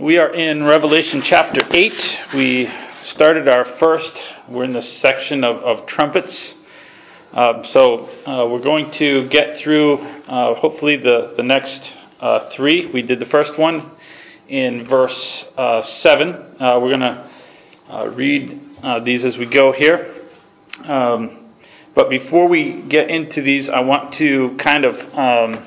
We 0.00 0.16
are 0.18 0.32
in 0.32 0.62
Revelation 0.62 1.22
chapter 1.22 1.60
8. 1.68 2.18
We 2.34 2.70
started 3.06 3.48
our 3.48 3.64
first, 3.80 4.12
we're 4.48 4.62
in 4.62 4.72
the 4.72 4.80
section 4.80 5.42
of, 5.42 5.56
of 5.56 5.86
trumpets. 5.86 6.54
Uh, 7.32 7.64
so 7.64 8.08
uh, 8.24 8.46
we're 8.46 8.62
going 8.62 8.92
to 8.92 9.28
get 9.28 9.58
through 9.58 9.98
uh, 9.98 10.54
hopefully 10.54 10.98
the, 10.98 11.34
the 11.36 11.42
next 11.42 11.92
uh, 12.20 12.48
three. 12.50 12.86
We 12.86 13.02
did 13.02 13.18
the 13.18 13.26
first 13.26 13.58
one 13.58 13.90
in 14.46 14.86
verse 14.86 15.44
uh, 15.56 15.82
7. 15.82 16.28
Uh, 16.32 16.78
we're 16.80 16.96
going 16.96 17.00
to 17.00 18.12
read 18.14 19.04
these 19.04 19.24
as 19.24 19.36
we 19.36 19.46
go 19.46 19.72
here. 19.72 20.14
Um, 20.84 21.50
but 21.96 22.08
before 22.08 22.46
we 22.46 22.82
get 22.82 23.10
into 23.10 23.42
these, 23.42 23.68
I 23.68 23.80
want 23.80 24.14
to 24.14 24.56
kind 24.60 24.84
of 24.84 24.94
um, 25.18 25.66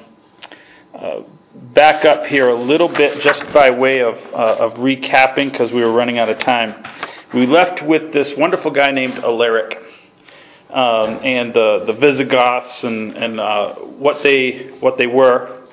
back 1.54 2.05
up 2.05 2.25
here 2.25 2.49
a 2.49 2.61
little 2.61 2.88
bit 2.88 3.21
just 3.21 3.43
by 3.54 3.70
way 3.70 4.01
of, 4.01 4.15
uh, 4.33 4.65
of 4.65 4.73
recapping 4.73 5.51
because 5.51 5.71
we 5.71 5.81
were 5.83 5.91
running 5.91 6.18
out 6.18 6.29
of 6.29 6.39
time. 6.39 6.83
We 7.33 7.46
left 7.46 7.82
with 7.82 8.14
this 8.14 8.32
wonderful 8.37 8.71
guy 8.71 8.91
named 8.91 9.15
Alaric 9.15 9.77
um, 10.69 11.19
and 11.24 11.54
the, 11.54 11.83
the 11.86 11.93
Visigoths 11.93 12.83
and, 12.83 13.15
and 13.18 13.39
uh, 13.39 13.75
what, 13.75 14.24
they, 14.24 14.69
what 14.79 14.97
they 14.97 15.07
were. 15.07 15.68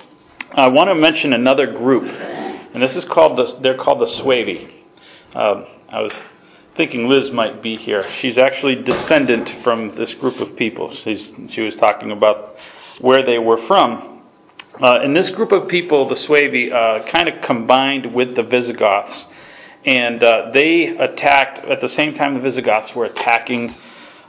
I 0.52 0.68
want 0.68 0.88
to 0.88 0.94
mention 0.94 1.32
another 1.32 1.72
group, 1.72 2.04
and 2.04 2.82
this 2.82 2.96
is 2.96 3.04
called 3.04 3.38
the, 3.38 3.58
they're 3.60 3.76
called 3.76 4.00
the 4.00 4.12
Suevi. 4.22 4.72
Um, 5.34 5.66
I 5.88 6.00
was 6.00 6.12
thinking 6.76 7.08
Liz 7.08 7.30
might 7.30 7.62
be 7.62 7.76
here. 7.76 8.08
She's 8.20 8.38
actually 8.38 8.76
descendant 8.76 9.62
from 9.62 9.94
this 9.96 10.12
group 10.14 10.40
of 10.40 10.56
people. 10.56 10.94
She's, 11.04 11.30
she 11.50 11.60
was 11.60 11.74
talking 11.74 12.10
about 12.10 12.56
where 13.00 13.24
they 13.24 13.38
were 13.38 13.64
from. 13.66 14.17
Uh, 14.80 15.00
and 15.02 15.16
this 15.16 15.28
group 15.30 15.50
of 15.50 15.66
people, 15.66 16.08
the 16.08 16.14
Suevi, 16.14 16.72
uh, 16.72 17.10
kind 17.10 17.28
of 17.28 17.42
combined 17.42 18.14
with 18.14 18.36
the 18.36 18.44
Visigoths. 18.44 19.26
And 19.84 20.22
uh, 20.22 20.50
they 20.52 20.96
attacked, 20.96 21.64
at 21.64 21.80
the 21.80 21.88
same 21.88 22.14
time 22.14 22.34
the 22.34 22.40
Visigoths 22.40 22.94
were 22.94 23.06
attacking 23.06 23.74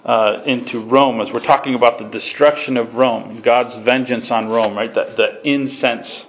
uh, 0.05 0.41
into 0.45 0.87
Rome, 0.87 1.21
as 1.21 1.31
we're 1.31 1.45
talking 1.45 1.75
about 1.75 1.99
the 1.99 2.05
destruction 2.05 2.77
of 2.77 2.95
Rome, 2.95 3.41
God's 3.41 3.75
vengeance 3.83 4.31
on 4.31 4.47
Rome, 4.47 4.75
right? 4.75 4.93
The, 4.93 5.13
the 5.15 5.47
incense 5.47 6.25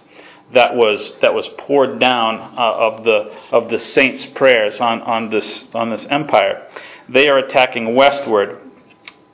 that 0.53 0.75
was 0.75 1.13
that 1.23 1.33
was 1.33 1.47
poured 1.59 2.01
down 2.01 2.41
uh, 2.59 2.61
of 2.61 3.05
the 3.05 3.33
of 3.53 3.71
the 3.71 3.79
saints' 3.79 4.27
prayers 4.35 4.81
on, 4.81 5.01
on 5.03 5.31
this 5.31 5.65
on 5.73 5.91
this 5.91 6.05
empire. 6.07 6.67
They 7.09 7.29
are 7.29 7.39
attacking 7.39 7.95
westward, 7.95 8.59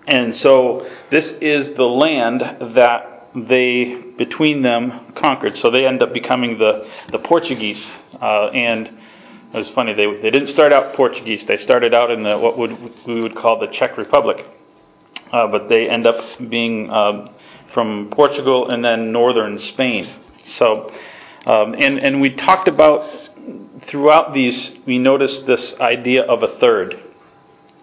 and 0.06 0.36
so 0.36 0.86
this 1.10 1.26
is 1.26 1.74
the 1.74 1.84
land 1.84 2.42
that 2.76 3.15
they, 3.36 4.02
between 4.16 4.62
them, 4.62 5.12
conquered. 5.14 5.56
So 5.58 5.70
they 5.70 5.86
end 5.86 6.02
up 6.02 6.12
becoming 6.12 6.58
the, 6.58 6.88
the 7.12 7.18
Portuguese. 7.18 7.84
Uh, 8.20 8.48
and 8.48 8.86
it 8.86 9.58
was 9.58 9.68
funny, 9.70 9.92
they, 9.92 10.06
they 10.22 10.30
didn't 10.30 10.48
start 10.48 10.72
out 10.72 10.94
Portuguese. 10.94 11.44
They 11.46 11.58
started 11.58 11.94
out 11.94 12.10
in 12.10 12.22
the, 12.22 12.38
what 12.38 12.56
would, 12.56 12.78
we 13.06 13.20
would 13.20 13.36
call 13.36 13.60
the 13.60 13.68
Czech 13.68 13.98
Republic. 13.98 14.44
Uh, 15.32 15.46
but 15.48 15.68
they 15.68 15.88
end 15.88 16.06
up 16.06 16.16
being 16.48 16.90
um, 16.90 17.30
from 17.74 18.10
Portugal 18.10 18.70
and 18.70 18.84
then 18.84 19.12
northern 19.12 19.58
Spain. 19.58 20.22
So, 20.56 20.90
um, 21.44 21.74
and, 21.74 21.98
and 21.98 22.20
we 22.20 22.34
talked 22.34 22.68
about 22.68 23.10
throughout 23.88 24.32
these, 24.32 24.72
we 24.86 24.98
noticed 24.98 25.46
this 25.46 25.74
idea 25.80 26.22
of 26.22 26.42
a 26.42 26.58
third 26.58 27.05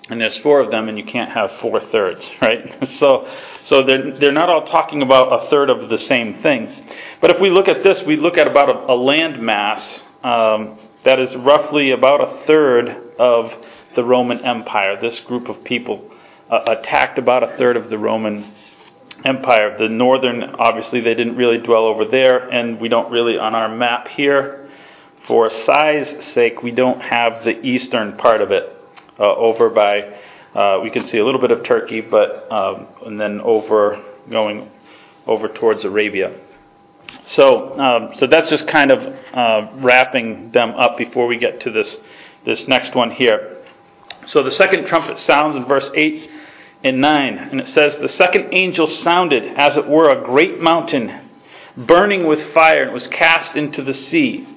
and 0.10 0.20
there's 0.20 0.38
four 0.40 0.60
of 0.60 0.70
them, 0.70 0.90
and 0.90 0.98
you 0.98 1.06
can't 1.06 1.32
have 1.32 1.52
four 1.62 1.80
thirds, 1.80 2.28
right? 2.42 2.88
So, 2.90 3.28
so 3.64 3.84
they're, 3.84 4.18
they're 4.20 4.32
not 4.32 4.50
all 4.50 4.66
talking 4.68 5.02
about 5.02 5.46
a 5.46 5.50
third 5.50 5.70
of 5.70 5.90
the 5.90 5.98
same 5.98 6.42
thing. 6.42 6.88
But 7.22 7.32
if 7.32 7.40
we 7.40 7.50
look 7.50 7.68
at 7.68 7.84
this, 7.84 8.02
we 8.06 8.18
look 8.18 8.38
at 8.38 8.48
about 8.48 8.70
a, 8.70 8.92
a 8.92 8.96
land 8.96 9.42
mass 9.42 10.04
um, 10.24 10.78
that 11.06 11.20
is 11.20 11.36
roughly 11.38 11.92
about 11.92 12.22
a 12.22 12.46
third 12.46 12.90
of 13.18 13.52
the 13.96 14.04
Roman 14.04 14.44
Empire. 14.44 15.00
This 15.02 15.20
group 15.22 15.48
of 15.48 15.64
people 15.64 16.12
uh, 16.50 16.60
attacked 16.68 17.18
about 17.18 17.44
a 17.44 17.58
third 17.58 17.78
of 17.78 17.90
the 17.90 17.98
Roman 17.98 18.54
Empire. 19.24 19.78
The 19.78 19.88
northern, 19.88 20.44
obviously, 20.44 21.00
they 21.00 21.14
didn't 21.14 21.38
really 21.38 21.60
dwell 21.60 21.86
over 21.86 22.04
there, 22.04 22.50
and 22.50 22.80
we 22.82 22.90
don't 22.90 23.10
really, 23.10 23.38
on 23.38 23.56
our 23.56 23.74
map 23.74 24.10
here, 24.10 24.70
for 25.28 25.50
size 25.50 26.26
sake, 26.34 26.62
we 26.62 26.72
don't 26.72 27.00
have 27.00 27.46
the 27.46 27.62
eastern 27.62 28.18
part 28.18 28.42
of 28.42 28.52
it 28.52 28.73
over 29.22 29.70
by, 29.70 30.20
uh, 30.56 30.80
we 30.84 30.90
can 30.90 31.06
see 31.08 31.18
a 31.18 31.26
little 31.26 31.42
bit 31.42 31.52
of 31.52 31.64
Turkey, 31.64 32.02
but 32.02 32.52
um, 32.52 32.88
and 33.06 33.20
then 33.20 33.42
over 33.42 34.04
going 34.30 34.70
over 35.26 35.48
towards 35.48 35.84
Arabia. 35.84 36.36
So, 37.26 37.80
um, 37.80 38.14
so 38.18 38.28
that's 38.28 38.50
just 38.50 38.68
kind 38.68 38.92
of 38.92 39.16
uh, 39.34 39.72
wrapping 39.76 40.52
them 40.52 40.72
up 40.72 40.98
before 40.98 41.28
we 41.28 41.38
get 41.38 41.62
to 41.62 41.72
this 41.72 41.96
this 42.46 42.68
next 42.68 42.96
one 42.96 43.12
here. 43.12 43.64
So 44.26 44.44
the 44.44 44.52
second 44.52 44.86
trumpet 44.86 45.20
sounds 45.20 45.56
in 45.56 45.66
verse 45.66 45.90
eight 45.96 46.30
and 46.84 47.00
nine, 47.00 47.38
and 47.38 47.60
it 47.60 47.68
says, 47.68 47.98
"The 47.98 48.10
second 48.10 48.54
angel 48.54 48.88
sounded, 48.88 49.46
as 49.56 49.78
it 49.78 49.88
were, 49.88 50.10
a 50.10 50.24
great 50.24 50.60
mountain." 50.60 51.20
Burning 51.76 52.28
with 52.28 52.54
fire, 52.54 52.84
and 52.84 52.94
was 52.94 53.08
cast 53.08 53.56
into 53.56 53.82
the 53.82 53.96
sea. 53.96 54.48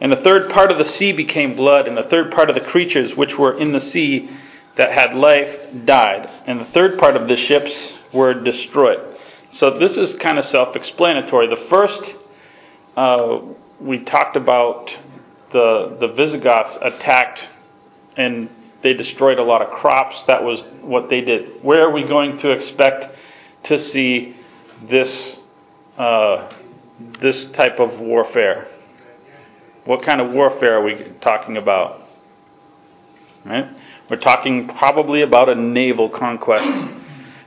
And 0.00 0.12
the 0.12 0.16
third 0.16 0.50
part 0.50 0.70
of 0.70 0.78
the 0.78 0.84
sea 0.84 1.12
became 1.12 1.56
blood, 1.56 1.88
and 1.88 1.96
the 1.96 2.04
third 2.04 2.30
part 2.32 2.48
of 2.48 2.54
the 2.54 2.60
creatures 2.62 3.16
which 3.16 3.36
were 3.36 3.58
in 3.58 3.72
the 3.72 3.80
sea 3.80 4.30
that 4.76 4.92
had 4.92 5.14
life 5.14 5.56
died, 5.84 6.30
and 6.46 6.60
the 6.60 6.66
third 6.66 6.98
part 6.98 7.16
of 7.16 7.26
the 7.26 7.36
ships 7.36 7.72
were 8.12 8.32
destroyed. 8.32 9.16
So 9.52 9.78
this 9.78 9.96
is 9.96 10.14
kind 10.16 10.38
of 10.38 10.44
self 10.44 10.76
explanatory. 10.76 11.48
The 11.48 11.66
first, 11.68 12.14
uh, 12.96 13.40
we 13.80 14.00
talked 14.00 14.36
about 14.36 14.92
the, 15.52 15.96
the 16.00 16.08
Visigoths 16.08 16.78
attacked 16.82 17.46
and 18.16 18.50
they 18.82 18.92
destroyed 18.92 19.38
a 19.38 19.42
lot 19.42 19.62
of 19.62 19.70
crops. 19.70 20.16
That 20.26 20.44
was 20.44 20.62
what 20.82 21.08
they 21.08 21.20
did. 21.20 21.64
Where 21.64 21.88
are 21.88 21.90
we 21.90 22.04
going 22.04 22.38
to 22.38 22.50
expect 22.50 23.16
to 23.64 23.80
see 23.80 24.36
this, 24.88 25.36
uh, 25.96 26.52
this 27.20 27.46
type 27.46 27.80
of 27.80 27.98
warfare? 27.98 28.68
What 29.88 30.02
kind 30.02 30.20
of 30.20 30.32
warfare 30.32 30.74
are 30.74 30.82
we 30.82 31.14
talking 31.22 31.56
about? 31.56 32.02
Right? 33.42 33.70
We're 34.10 34.18
talking 34.18 34.68
probably 34.68 35.22
about 35.22 35.48
a 35.48 35.54
naval 35.54 36.10
conquest. 36.10 36.68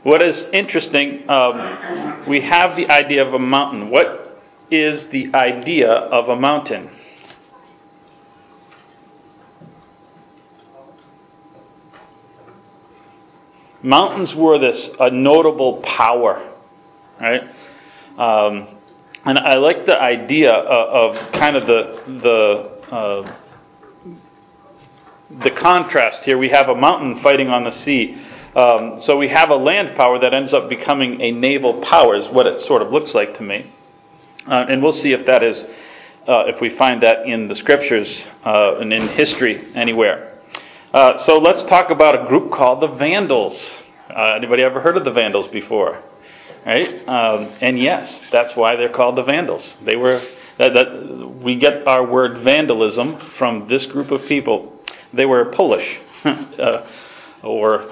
What 0.02 0.24
is 0.24 0.42
interesting, 0.52 1.30
um, 1.30 2.26
we 2.28 2.42
have 2.42 2.76
the 2.76 2.90
idea 2.90 3.24
of 3.24 3.36
a 3.36 3.38
mountain. 3.38 3.92
What 3.92 4.42
is 4.72 5.06
the 5.10 5.32
idea 5.36 5.92
of 5.92 6.30
a 6.30 6.36
mountain? 6.36 6.90
Mountains 13.84 14.34
were 14.34 14.58
this 14.58 14.90
a 15.00 15.12
notable 15.12 15.84
power, 15.84 16.42
right? 17.20 17.44
Um, 18.18 18.81
and 19.26 19.38
I 19.38 19.56
like 19.56 19.86
the 19.86 20.00
idea 20.00 20.52
of, 20.52 21.16
of 21.16 21.32
kind 21.34 21.56
of 21.56 21.68
the 21.68 22.20
the 22.22 22.96
uh, 22.96 23.36
the 25.44 25.52
contrast 25.52 26.24
here. 26.24 26.38
We 26.38 26.50
have 26.50 26.70
a 26.70 26.76
mountain 26.76 27.22
fighting 27.22 27.50
on 27.50 27.64
the 27.64 27.72
sea. 27.72 28.22
Um, 28.56 29.02
so 29.04 29.16
we 29.16 29.30
have 29.30 29.50
a 29.50 29.56
land 29.56 29.96
power 29.96 30.20
that 30.20 30.34
ends 30.34 30.54
up 30.54 30.68
becoming 30.68 31.22
a 31.22 31.32
naval 31.32 31.82
power, 31.82 32.18
is 32.18 32.28
what 32.28 32.46
it 32.48 32.60
sort 32.62 32.82
of 32.82 32.92
looks 32.92 33.14
like 33.14 33.38
to 33.38 33.44
me. 33.44 33.72
Uh, 34.46 34.66
and 34.68 34.84
we'll 34.84 34.92
see 34.92 35.14
if 35.14 35.26
that 35.26 35.42
is, 35.42 35.58
uh, 36.28 36.44
if 36.48 36.60
we 36.60 36.76
find 36.76 37.02
that 37.02 37.26
in 37.26 37.48
the 37.48 37.56
scriptures 37.56 38.24
uh, 38.44 38.80
and 38.80 38.92
in 38.92 39.08
history 39.10 39.74
anywhere. 39.74 40.38
Uh, 40.94 41.18
so 41.20 41.38
let's 41.38 41.64
talk 41.64 41.92
about 41.92 42.26
a 42.26 42.28
group 42.28 42.52
called 42.52 42.82
the 42.82 42.88
Vandals. 42.88 43.58
Uh, 44.10 44.34
anybody 44.36 44.64
ever 44.64 44.82
heard 44.82 44.98
of 44.98 45.06
the 45.06 45.12
Vandals 45.12 45.48
before? 45.48 46.04
Right? 46.66 47.08
Um, 47.08 47.54
and 47.62 47.80
yes, 47.80 48.20
that's 48.32 48.56
why 48.56 48.76
they're 48.76 48.94
called 48.94 49.18
the 49.18 49.24
Vandals. 49.24 49.76
They 49.84 49.96
were 49.96 50.22
that, 50.58 50.74
that 50.74 51.42
we 51.42 51.56
get 51.56 51.88
our 51.88 52.06
word 52.06 52.44
vandalism 52.44 53.20
from 53.38 53.68
this 53.68 53.86
group 53.88 54.12
of 54.12 54.26
people. 54.26 54.80
They 55.14 55.26
were 55.26 55.46
Polish, 55.46 56.00
uh, 56.24 56.88
or 57.42 57.90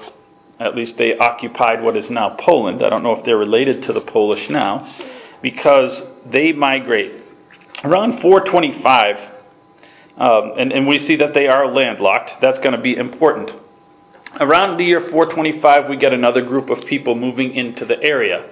at 0.60 0.76
least 0.76 0.96
they 0.96 1.16
occupied 1.16 1.82
what 1.82 1.96
is 1.96 2.08
now 2.10 2.36
Poland. 2.38 2.84
I 2.84 2.90
don't 2.90 3.02
know 3.02 3.16
if 3.16 3.24
they're 3.24 3.36
related 3.36 3.82
to 3.84 3.92
the 3.92 4.02
Polish 4.02 4.48
now, 4.48 4.94
because 5.42 6.04
they 6.26 6.52
migrate 6.52 7.22
around 7.82 8.20
425, 8.20 9.16
um, 10.18 10.52
and, 10.58 10.72
and 10.72 10.86
we 10.86 10.98
see 10.98 11.16
that 11.16 11.32
they 11.34 11.48
are 11.48 11.72
landlocked. 11.72 12.40
That's 12.40 12.58
going 12.58 12.72
to 12.72 12.80
be 12.80 12.94
important. 12.94 13.50
Around 14.38 14.78
the 14.78 14.84
year 14.84 15.00
425, 15.00 15.88
we 15.88 15.96
get 15.96 16.12
another 16.12 16.42
group 16.42 16.70
of 16.70 16.84
people 16.86 17.16
moving 17.16 17.52
into 17.54 17.84
the 17.84 18.00
area. 18.00 18.48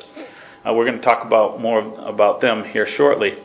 Uh, 0.66 0.72
we're 0.72 0.84
going 0.84 0.98
to 0.98 1.04
talk 1.04 1.24
about 1.24 1.60
more 1.60 1.80
about 2.00 2.40
them 2.40 2.64
here 2.64 2.86
shortly. 2.86 3.38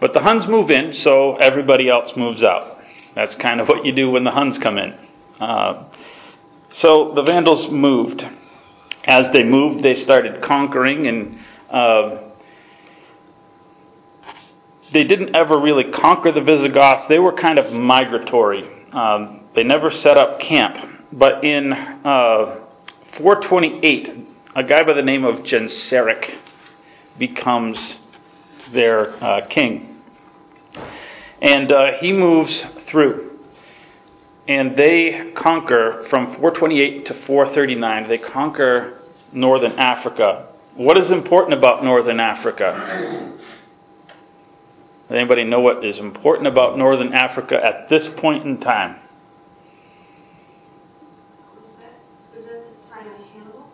But 0.00 0.12
the 0.12 0.20
Huns 0.20 0.46
move 0.48 0.70
in, 0.72 0.92
so 0.92 1.36
everybody 1.36 1.88
else 1.88 2.16
moves 2.16 2.42
out. 2.42 2.78
That's 3.14 3.36
kind 3.36 3.60
of 3.60 3.68
what 3.68 3.84
you 3.86 3.92
do 3.92 4.10
when 4.10 4.24
the 4.24 4.32
Huns 4.32 4.58
come 4.58 4.76
in. 4.76 4.94
Uh, 5.38 5.84
so 6.72 7.12
the 7.14 7.22
Vandals 7.22 7.70
moved. 7.70 8.26
As 9.04 9.32
they 9.32 9.44
moved, 9.44 9.84
they 9.84 9.94
started 9.94 10.42
conquering 10.42 11.06
and 11.06 11.38
uh, 11.70 12.22
they 14.92 15.04
didn't 15.04 15.36
ever 15.36 15.60
really 15.60 15.92
conquer 15.92 16.32
the 16.32 16.40
Visigoths. 16.40 17.06
They 17.08 17.20
were 17.20 17.32
kind 17.32 17.58
of 17.58 17.72
migratory. 17.72 18.68
Um, 18.92 19.42
they 19.54 19.62
never 19.62 19.90
set 19.92 20.16
up 20.16 20.40
camp. 20.40 20.97
But 21.12 21.44
in 21.44 21.72
uh, 21.72 22.60
428, 23.16 24.28
a 24.56 24.64
guy 24.64 24.82
by 24.84 24.92
the 24.92 25.02
name 25.02 25.24
of 25.24 25.36
Genseric 25.44 26.38
becomes 27.18 27.96
their 28.72 29.22
uh, 29.22 29.46
king. 29.48 30.02
And 31.40 31.70
uh, 31.70 31.92
he 32.00 32.12
moves 32.12 32.64
through. 32.88 33.38
And 34.46 34.76
they 34.76 35.32
conquer 35.36 36.06
from 36.08 36.26
428 36.36 37.06
to 37.06 37.14
439, 37.26 38.08
they 38.08 38.18
conquer 38.18 39.02
northern 39.32 39.72
Africa. 39.72 40.48
What 40.74 40.96
is 40.96 41.10
important 41.10 41.58
about 41.58 41.84
northern 41.84 42.18
Africa? 42.18 43.34
Does 45.08 45.16
anybody 45.16 45.44
know 45.44 45.60
what 45.60 45.84
is 45.84 45.98
important 45.98 46.46
about 46.46 46.78
northern 46.78 47.12
Africa 47.12 47.58
at 47.62 47.88
this 47.88 48.08
point 48.18 48.46
in 48.46 48.60
time? 48.60 48.96
Was 51.56 51.72
that, 51.80 51.92
was 52.36 52.44
that 52.46 52.64
the 52.64 52.94
time 52.94 53.06
of 53.06 53.26
Hannibal? 53.32 53.66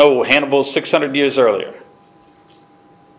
No, 0.00 0.22
Hannibal's 0.22 0.72
600 0.72 1.14
years 1.14 1.36
earlier. 1.36 1.78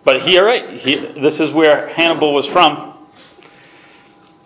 But 0.03 0.23
he, 0.23 0.33
you're 0.33 0.43
right. 0.43 0.79
He, 0.79 0.95
this 1.21 1.39
is 1.39 1.51
where 1.51 1.89
Hannibal 1.89 2.33
was 2.33 2.47
from. 2.47 3.07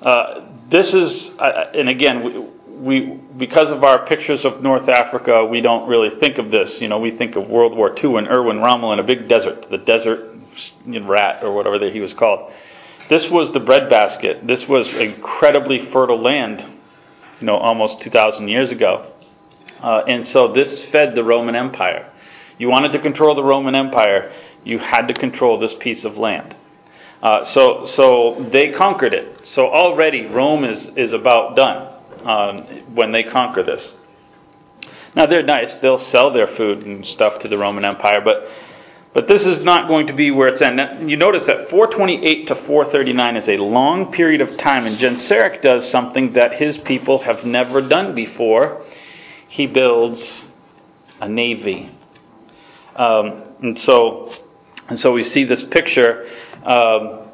Uh, 0.02 0.42
this 0.70 0.94
is, 0.94 1.30
uh, 1.40 1.72
and 1.74 1.88
again, 1.88 2.26
we, 2.26 2.40
we, 2.68 3.22
because 3.38 3.72
of 3.72 3.86
our 3.86 4.06
pictures 4.06 4.44
of 4.44 4.62
North 4.62 4.90
Africa, 4.90 5.46
we 5.46 5.62
don't 5.62 5.88
really 5.88 6.20
think 6.20 6.38
of 6.38 6.52
this. 6.52 6.82
You 6.82 6.90
know, 6.90 7.00
we 7.00 7.12
think 7.12 7.38
of 7.38 7.48
World 7.48 7.74
War 7.74 7.96
II 7.98 8.18
and 8.18 8.28
Erwin 8.28 8.58
Rommel 8.58 8.92
in 8.92 9.00
a 9.00 9.04
big 9.04 9.30
desert, 9.30 9.70
the 9.72 9.78
desert 9.78 10.36
rat 10.86 11.42
or 11.42 11.54
whatever 11.54 11.80
that 11.80 11.94
he 11.94 12.02
was 12.02 12.12
called. 12.12 12.52
This 13.10 13.30
was 13.30 13.54
the 13.54 13.62
breadbasket. 13.62 14.46
This 14.46 14.68
was 14.68 14.90
incredibly 14.90 15.90
fertile 15.90 16.22
land, 16.22 16.60
you 17.40 17.48
know, 17.48 17.56
almost 17.56 18.02
2,000 18.02 18.50
years 18.50 18.72
ago. 18.72 19.14
Uh, 19.80 20.04
and 20.06 20.28
so 20.28 20.52
this 20.52 20.84
fed 20.86 21.16
the 21.16 21.24
Roman 21.24 21.56
Empire. 21.56 22.12
You 22.58 22.70
wanted 22.70 22.92
to 22.94 23.00
control 23.00 23.36
the 23.36 23.44
Roman 23.44 23.76
Empire, 23.76 24.32
you 24.64 24.80
had 24.80 25.08
to 25.08 25.14
control 25.14 25.60
this 25.60 25.74
piece 25.80 26.06
of 26.06 26.18
land. 26.18 26.56
Uh, 27.22 27.46
so, 27.46 27.86
so 27.96 28.48
they 28.52 28.72
conquered 28.72 29.14
it. 29.14 29.48
So 29.48 29.68
already 29.68 30.26
Rome 30.26 30.64
is, 30.64 30.92
is 30.96 31.14
about 31.14 31.56
done 31.56 31.94
um, 32.24 32.62
when 32.94 33.12
they 33.12 33.24
conquer 33.24 33.64
this. 33.64 33.94
Now 35.16 35.26
they're 35.26 35.44
nice; 35.44 35.76
they'll 35.76 35.98
sell 35.98 36.34
their 36.34 36.48
food 36.48 36.86
and 36.86 37.06
stuff 37.06 37.40
to 37.40 37.48
the 37.48 37.58
Roman 37.58 37.86
Empire, 37.86 38.22
but 38.22 38.50
but 39.14 39.30
this 39.30 39.46
is 39.46 39.64
not 39.64 39.88
going 39.88 40.08
to 40.08 40.14
be 40.14 40.30
where 40.30 40.50
it's 40.50 40.62
at. 40.62 40.76
Now, 40.76 41.00
you 41.00 41.16
notice 41.16 41.48
that 41.48 41.70
428 41.70 42.48
to 42.48 42.56
439 42.56 43.38
is 43.38 43.48
a 43.48 43.56
long 43.56 44.12
period 44.12 44.42
of 44.42 44.58
time, 44.58 44.86
and 44.86 44.98
Genseric 44.98 45.62
does 45.62 45.90
something 45.90 46.34
that 46.34 46.56
his 46.56 46.78
people 46.80 47.20
have 47.20 47.46
never 47.46 47.82
done 47.82 48.14
before. 48.14 48.84
He 49.48 49.68
builds 49.68 50.22
a 51.22 51.30
navy, 51.30 51.96
um, 52.96 53.44
and 53.62 53.80
so 53.80 54.34
and 54.88 55.00
so 55.00 55.14
we 55.14 55.24
see 55.24 55.44
this 55.44 55.64
picture 55.64 56.30
um, 56.64 57.30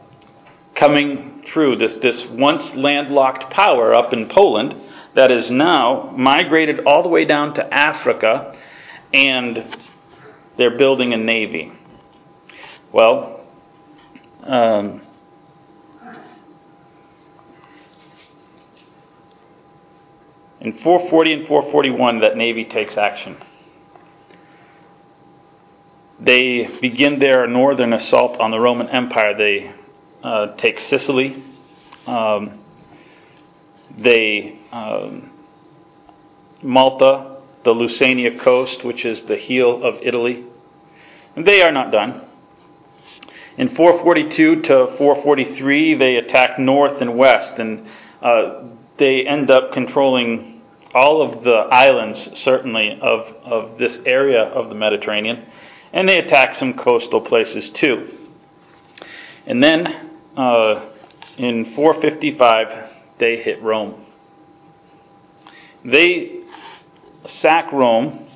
coming 0.76 1.44
true. 1.48 1.76
This 1.76 1.94
this 1.96 2.26
once 2.26 2.74
landlocked 2.76 3.52
power 3.52 3.94
up 3.94 4.14
in 4.14 4.30
Poland 4.30 4.76
that 5.16 5.32
is 5.32 5.52
now 5.52 6.14
migrated 6.16 6.86
all 6.86 7.04
the 7.04 7.10
way 7.10 7.26
down 7.26 7.54
to 7.56 7.74
Africa, 7.74 8.58
and 9.14 9.78
they're 10.58 10.78
building 10.78 11.14
a 11.14 11.18
navy. 11.18 11.72
Well, 12.94 13.46
um, 14.44 15.02
in 20.60 20.78
440 20.80 21.34
and 21.34 21.48
441, 21.48 22.22
that 22.22 22.38
navy 22.38 22.66
takes 22.66 22.98
action. 22.98 23.38
They 26.22 26.68
begin 26.80 27.18
their 27.18 27.48
northern 27.48 27.94
assault 27.94 28.40
on 28.40 28.52
the 28.52 28.60
Roman 28.60 28.88
Empire. 28.90 29.36
They 29.36 29.74
uh, 30.24 30.56
take 30.58 30.80
Sicily. 30.80 31.44
Um, 32.06 32.60
they 33.98 34.60
um, 34.72 35.32
Malta, 36.62 37.38
the 37.64 37.72
Lusania 37.72 38.40
coast, 38.40 38.84
which 38.84 39.04
is 39.04 39.24
the 39.24 39.36
heel 39.36 39.84
of 39.84 39.96
Italy. 40.04 40.46
And 41.36 41.46
they 41.46 41.64
are 41.64 41.72
not 41.72 41.92
done. 41.92 42.28
In 43.58 43.76
442 43.76 44.62
to 44.62 44.96
443, 44.98 45.96
they 45.96 46.16
attack 46.18 46.60
north 46.60 47.02
and 47.02 47.18
west, 47.18 47.54
and 47.58 47.88
uh, 48.22 48.64
they 48.98 49.26
end 49.26 49.50
up 49.50 49.74
controlling 49.74 50.62
all 50.94 51.22
of 51.22 51.44
the 51.44 51.52
islands, 51.52 52.30
certainly, 52.40 53.00
of, 53.02 53.22
of 53.44 53.80
this 53.80 54.00
area 54.06 54.44
of 54.44 54.70
the 54.70 54.76
Mediterranean, 54.76 55.46
and 55.94 56.08
they 56.08 56.20
attack 56.20 56.56
some 56.56 56.74
coastal 56.74 57.22
places 57.22 57.70
too. 57.72 58.18
And 59.46 59.64
then 59.64 60.10
uh, 60.38 60.90
in 61.38 61.74
455, 61.76 62.90
they 63.18 63.38
hit 63.38 63.62
Rome. 63.62 64.06
They 65.84 66.42
sack 67.26 67.72
Rome 67.72 68.28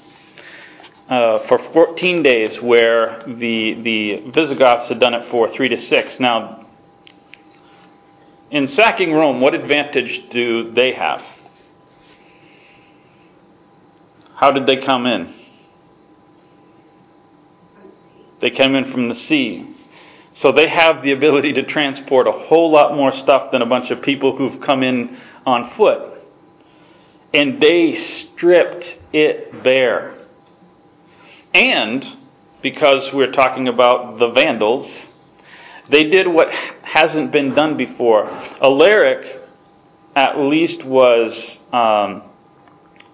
uh, 1.09 1.47
for 1.47 1.59
14 1.73 2.23
days, 2.23 2.59
where 2.61 3.23
the 3.27 3.75
the 3.81 4.31
Visigoths 4.31 4.89
had 4.89 4.99
done 4.99 5.13
it 5.13 5.29
for 5.29 5.47
three 5.49 5.69
to 5.69 5.77
six. 5.77 6.19
Now, 6.19 6.65
in 8.49 8.67
sacking 8.67 9.13
Rome, 9.13 9.41
what 9.41 9.53
advantage 9.53 10.29
do 10.29 10.71
they 10.71 10.93
have? 10.93 11.21
How 14.35 14.51
did 14.51 14.65
they 14.65 14.77
come 14.77 15.05
in? 15.05 15.44
They 18.45 18.51
came 18.51 18.75
in 18.75 18.91
from 18.91 19.09
the 19.09 19.15
sea. 19.15 19.75
So 20.35 20.51
they 20.51 20.69
have 20.69 21.01
the 21.01 21.13
ability 21.13 21.53
to 21.53 21.63
transport 21.63 22.27
a 22.27 22.31
whole 22.31 22.69
lot 22.69 22.95
more 22.95 23.11
stuff 23.11 23.51
than 23.51 23.63
a 23.63 23.65
bunch 23.65 23.89
of 23.89 24.03
people 24.03 24.37
who've 24.37 24.61
come 24.61 24.83
in 24.83 25.17
on 25.47 25.71
foot. 25.71 26.21
And 27.33 27.59
they 27.59 27.95
stripped 27.95 28.99
it 29.11 29.63
bare. 29.63 30.15
And 31.55 32.05
because 32.61 33.11
we're 33.11 33.31
talking 33.31 33.67
about 33.67 34.19
the 34.19 34.29
Vandals, 34.29 34.91
they 35.89 36.03
did 36.03 36.27
what 36.27 36.51
hasn't 36.83 37.31
been 37.31 37.55
done 37.55 37.77
before. 37.77 38.29
Alaric, 38.61 39.41
at 40.15 40.37
least, 40.37 40.83
was 40.85 41.57
um, 41.73 42.21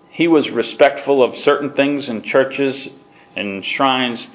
he 0.10 0.28
was 0.28 0.50
respectful 0.50 1.24
of 1.24 1.38
certain 1.38 1.72
things 1.72 2.10
in 2.10 2.22
churches 2.22 2.90
and 3.38 3.64
shrines. 3.64 4.28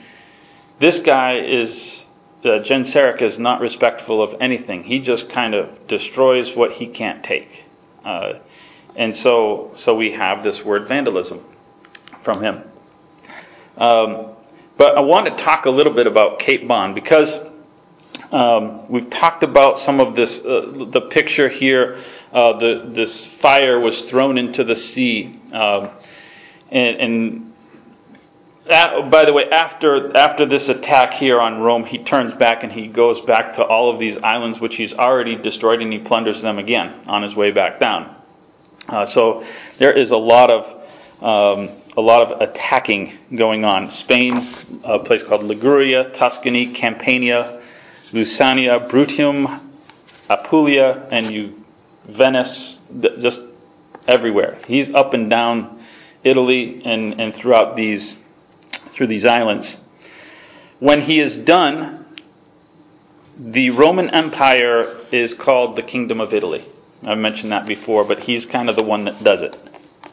This 0.78 0.98
guy 1.00 1.38
is 1.38 2.04
uh, 2.44 2.60
Genseric 2.62 3.22
is 3.22 3.38
not 3.38 3.60
respectful 3.60 4.22
of 4.22 4.40
anything. 4.40 4.84
He 4.84 5.00
just 5.00 5.28
kind 5.30 5.54
of 5.54 5.88
destroys 5.88 6.54
what 6.54 6.72
he 6.72 6.86
can't 6.88 7.24
take. 7.24 7.64
Uh, 8.04 8.34
and 8.94 9.16
so, 9.16 9.74
so 9.78 9.94
we 9.94 10.12
have 10.12 10.44
this 10.44 10.62
word 10.64 10.86
vandalism 10.86 11.44
from 12.24 12.42
him. 12.42 12.62
Um, 13.78 14.32
but 14.76 14.96
I 14.96 15.00
want 15.00 15.26
to 15.26 15.42
talk 15.42 15.64
a 15.64 15.70
little 15.70 15.94
bit 15.94 16.06
about 16.06 16.40
Cape 16.40 16.68
Bon 16.68 16.94
because 16.94 17.32
um, 18.30 18.90
we've 18.90 19.10
talked 19.10 19.42
about 19.42 19.80
some 19.80 20.00
of 20.00 20.14
this. 20.14 20.38
Uh, 20.38 20.88
the 20.92 21.08
picture 21.10 21.48
here, 21.48 22.02
uh, 22.32 22.58
the, 22.58 22.92
this 22.94 23.26
fire 23.40 23.80
was 23.80 23.98
thrown 24.02 24.38
into 24.38 24.64
the 24.64 24.76
sea, 24.76 25.40
um, 25.52 25.90
and, 26.70 26.96
and 27.00 27.45
by 28.66 29.24
the 29.24 29.32
way, 29.32 29.44
after 29.50 30.16
after 30.16 30.46
this 30.46 30.68
attack 30.68 31.14
here 31.14 31.40
on 31.40 31.60
Rome, 31.60 31.84
he 31.84 31.98
turns 31.98 32.32
back 32.34 32.64
and 32.64 32.72
he 32.72 32.88
goes 32.88 33.24
back 33.26 33.54
to 33.56 33.64
all 33.64 33.92
of 33.92 34.00
these 34.00 34.18
islands 34.18 34.60
which 34.60 34.76
he's 34.76 34.92
already 34.92 35.36
destroyed, 35.36 35.80
and 35.80 35.92
he 35.92 36.00
plunders 36.00 36.42
them 36.42 36.58
again 36.58 37.02
on 37.06 37.22
his 37.22 37.34
way 37.34 37.50
back 37.50 37.78
down. 37.78 38.16
Uh, 38.88 39.06
so 39.06 39.44
there 39.78 39.92
is 39.92 40.10
a 40.10 40.16
lot 40.16 40.50
of 40.50 40.64
um, 41.22 41.80
a 41.96 42.00
lot 42.00 42.30
of 42.30 42.40
attacking 42.40 43.16
going 43.36 43.64
on. 43.64 43.90
Spain, 43.90 44.54
a 44.84 44.98
place 44.98 45.22
called 45.22 45.44
Liguria, 45.44 46.10
Tuscany, 46.10 46.72
Campania, 46.72 47.62
Lusania, 48.12 48.80
Bruttium, 48.88 49.62
Apulia, 50.28 51.08
and 51.10 51.32
you, 51.32 51.64
Venice, 52.08 52.78
just 53.20 53.40
everywhere. 54.06 54.60
He's 54.66 54.92
up 54.92 55.14
and 55.14 55.30
down 55.30 55.84
Italy 56.22 56.82
and, 56.84 57.20
and 57.20 57.34
throughout 57.34 57.76
these 57.76 58.16
through 58.96 59.06
these 59.08 59.24
islands. 59.24 59.76
When 60.80 61.02
he 61.02 61.20
is 61.20 61.36
done, 61.36 62.06
the 63.38 63.70
Roman 63.70 64.10
Empire 64.10 65.00
is 65.12 65.34
called 65.34 65.76
the 65.76 65.82
Kingdom 65.82 66.20
of 66.20 66.32
Italy. 66.32 66.66
I've 67.06 67.18
mentioned 67.18 67.52
that 67.52 67.66
before, 67.66 68.04
but 68.04 68.20
he's 68.20 68.46
kind 68.46 68.68
of 68.68 68.76
the 68.76 68.82
one 68.82 69.04
that 69.04 69.22
does 69.22 69.42
it 69.42 69.56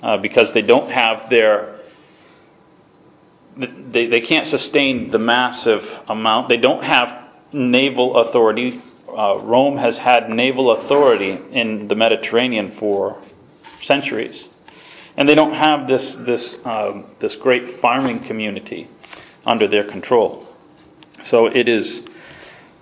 uh, 0.02 0.18
because 0.18 0.52
they 0.54 0.62
don't 0.62 0.92
have 0.92 1.30
their 1.30 1.80
they, 3.56 4.08
they 4.08 4.22
can't 4.22 4.48
sustain 4.48 5.12
the 5.12 5.20
massive 5.20 5.88
amount. 6.08 6.50
They 6.50 6.58
don't 6.58 6.84
have 6.84 7.30
naval 7.54 8.18
authority 8.18 8.82
uh, 9.16 9.38
Rome 9.44 9.78
has 9.78 9.98
had 9.98 10.30
naval 10.30 10.72
authority 10.72 11.38
in 11.52 11.88
the 11.88 11.96
Mediterranean 11.96 12.75
for 12.80 13.22
centuries, 13.84 14.46
and 15.17 15.29
they 15.29 15.36
don't 15.36 15.53
have 15.53 15.88
this 15.88 16.15
this 16.15 16.58
uh, 16.65 17.01
this 17.20 17.36
great 17.36 17.79
farming 17.79 18.25
community 18.25 18.89
under 19.46 19.67
their 19.67 19.84
control. 19.84 20.48
So 21.25 21.46
it 21.48 21.67
is 21.67 22.03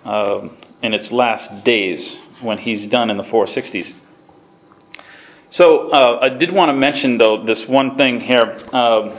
uh, 0.04 0.48
in 0.82 0.94
its 0.94 1.12
last 1.12 1.64
days 1.64 2.16
when 2.40 2.58
he's 2.58 2.88
done 2.88 3.10
in 3.10 3.16
the 3.16 3.24
460s. 3.24 3.94
So 5.50 5.90
uh, 5.90 6.18
I 6.22 6.28
did 6.30 6.52
want 6.52 6.70
to 6.70 6.72
mention 6.72 7.18
though 7.18 7.44
this 7.44 7.66
one 7.68 7.96
thing 7.96 8.20
here. 8.20 8.58
Um, 8.74 9.18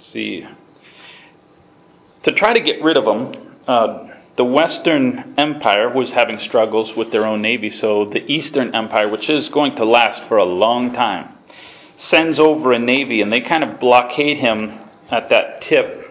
see, 0.00 0.46
to 2.22 2.32
try 2.32 2.54
to 2.54 2.60
get 2.60 2.82
rid 2.82 2.96
of 2.96 3.04
them, 3.04 3.60
uh, 3.66 4.08
the 4.36 4.44
Western 4.44 5.34
Empire 5.36 5.92
was 5.92 6.12
having 6.12 6.38
struggles 6.40 6.96
with 6.96 7.12
their 7.12 7.26
own 7.26 7.42
navy. 7.42 7.70
So 7.70 8.06
the 8.06 8.24
Eastern 8.30 8.74
Empire, 8.74 9.08
which 9.08 9.28
is 9.28 9.48
going 9.50 9.76
to 9.76 9.84
last 9.84 10.24
for 10.28 10.38
a 10.38 10.44
long 10.44 10.92
time, 10.92 11.37
sends 11.98 12.38
over 12.38 12.72
a 12.72 12.78
navy, 12.78 13.20
and 13.20 13.32
they 13.32 13.40
kind 13.40 13.64
of 13.64 13.80
blockade 13.80 14.38
him 14.38 14.78
at 15.10 15.28
that 15.30 15.62
tip. 15.62 16.04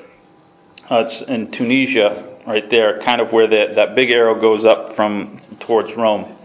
Uh, 0.89 1.05
it's 1.05 1.21
in 1.23 1.51
Tunisia, 1.51 2.37
right 2.45 2.69
there, 2.69 3.01
kind 3.01 3.21
of 3.21 3.31
where 3.31 3.47
the, 3.47 3.73
that 3.75 3.95
big 3.95 4.11
arrow 4.11 4.39
goes 4.39 4.65
up 4.65 4.95
from 4.95 5.41
towards 5.59 5.93
Rome. 5.95 6.37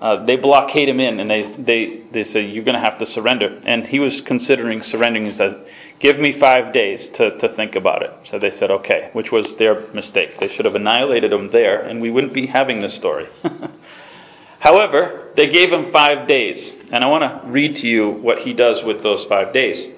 Uh, 0.00 0.24
they 0.26 0.36
blockade 0.36 0.88
him 0.88 1.00
in, 1.00 1.18
and 1.20 1.30
they 1.30 1.54
they 1.56 2.02
they 2.12 2.24
say 2.24 2.44
you're 2.44 2.64
going 2.64 2.74
to 2.74 2.80
have 2.80 2.98
to 2.98 3.06
surrender. 3.06 3.60
And 3.64 3.86
he 3.86 4.00
was 4.00 4.20
considering 4.22 4.82
surrendering. 4.82 5.24
He 5.24 5.32
says, 5.32 5.54
"Give 5.98 6.18
me 6.18 6.38
five 6.38 6.74
days 6.74 7.06
to 7.14 7.38
to 7.38 7.48
think 7.54 7.74
about 7.74 8.02
it." 8.02 8.10
So 8.24 8.38
they 8.38 8.50
said, 8.50 8.70
"Okay," 8.70 9.08
which 9.14 9.32
was 9.32 9.56
their 9.56 9.86
mistake. 9.94 10.38
They 10.38 10.48
should 10.48 10.66
have 10.66 10.74
annihilated 10.74 11.32
him 11.32 11.50
there, 11.52 11.80
and 11.80 12.02
we 12.02 12.10
wouldn't 12.10 12.34
be 12.34 12.46
having 12.46 12.80
this 12.80 12.94
story. 12.94 13.28
However, 14.58 15.32
they 15.36 15.48
gave 15.48 15.72
him 15.72 15.90
five 15.92 16.28
days, 16.28 16.72
and 16.90 17.04
I 17.04 17.06
want 17.06 17.22
to 17.22 17.50
read 17.50 17.76
to 17.76 17.86
you 17.86 18.10
what 18.10 18.40
he 18.40 18.52
does 18.52 18.84
with 18.84 19.02
those 19.02 19.24
five 19.24 19.52
days. 19.52 19.94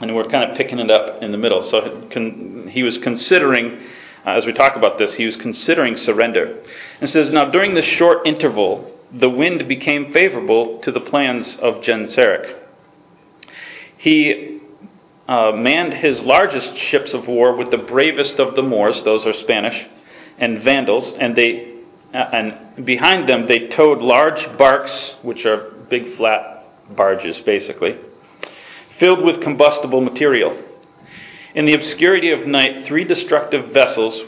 And 0.00 0.14
we're 0.14 0.24
kind 0.24 0.50
of 0.50 0.56
picking 0.56 0.78
it 0.78 0.90
up 0.90 1.22
in 1.22 1.32
the 1.32 1.38
middle. 1.38 1.62
So 1.62 2.08
he 2.70 2.82
was 2.82 2.98
considering 2.98 3.80
uh, 4.28 4.32
as 4.32 4.44
we 4.44 4.52
talk 4.52 4.76
about 4.76 4.98
this, 4.98 5.14
he 5.14 5.24
was 5.24 5.36
considering 5.36 5.96
surrender. 5.96 6.62
And 7.00 7.08
says, 7.08 7.30
Now 7.30 7.46
during 7.46 7.74
this 7.74 7.84
short 7.84 8.26
interval, 8.26 8.92
the 9.10 9.30
wind 9.30 9.66
became 9.68 10.12
favorable 10.12 10.80
to 10.80 10.92
the 10.92 11.00
plans 11.00 11.56
of 11.56 11.76
Genseric. 11.76 12.54
He 13.96 14.60
uh, 15.26 15.52
manned 15.52 15.94
his 15.94 16.22
largest 16.22 16.76
ships 16.76 17.14
of 17.14 17.26
war 17.26 17.56
with 17.56 17.70
the 17.70 17.78
bravest 17.78 18.38
of 18.38 18.54
the 18.54 18.62
Moors, 18.62 19.02
those 19.02 19.24
are 19.24 19.32
Spanish, 19.32 19.86
and 20.36 20.62
Vandals, 20.62 21.12
and 21.18 21.34
they 21.34 21.76
uh, 22.12 22.16
and 22.16 22.86
behind 22.86 23.28
them 23.28 23.46
they 23.46 23.68
towed 23.68 24.00
large 24.00 24.58
barks, 24.58 25.14
which 25.22 25.44
are 25.44 25.72
big 25.88 26.16
flat 26.16 26.64
barges 26.94 27.38
basically, 27.40 27.98
filled 28.98 29.24
with 29.24 29.42
combustible 29.42 30.00
material. 30.00 30.56
In 31.54 31.64
the 31.64 31.74
obscurity 31.74 32.30
of 32.30 32.46
night, 32.46 32.86
three 32.86 33.04
destructive 33.04 33.72
vessels 33.72 34.22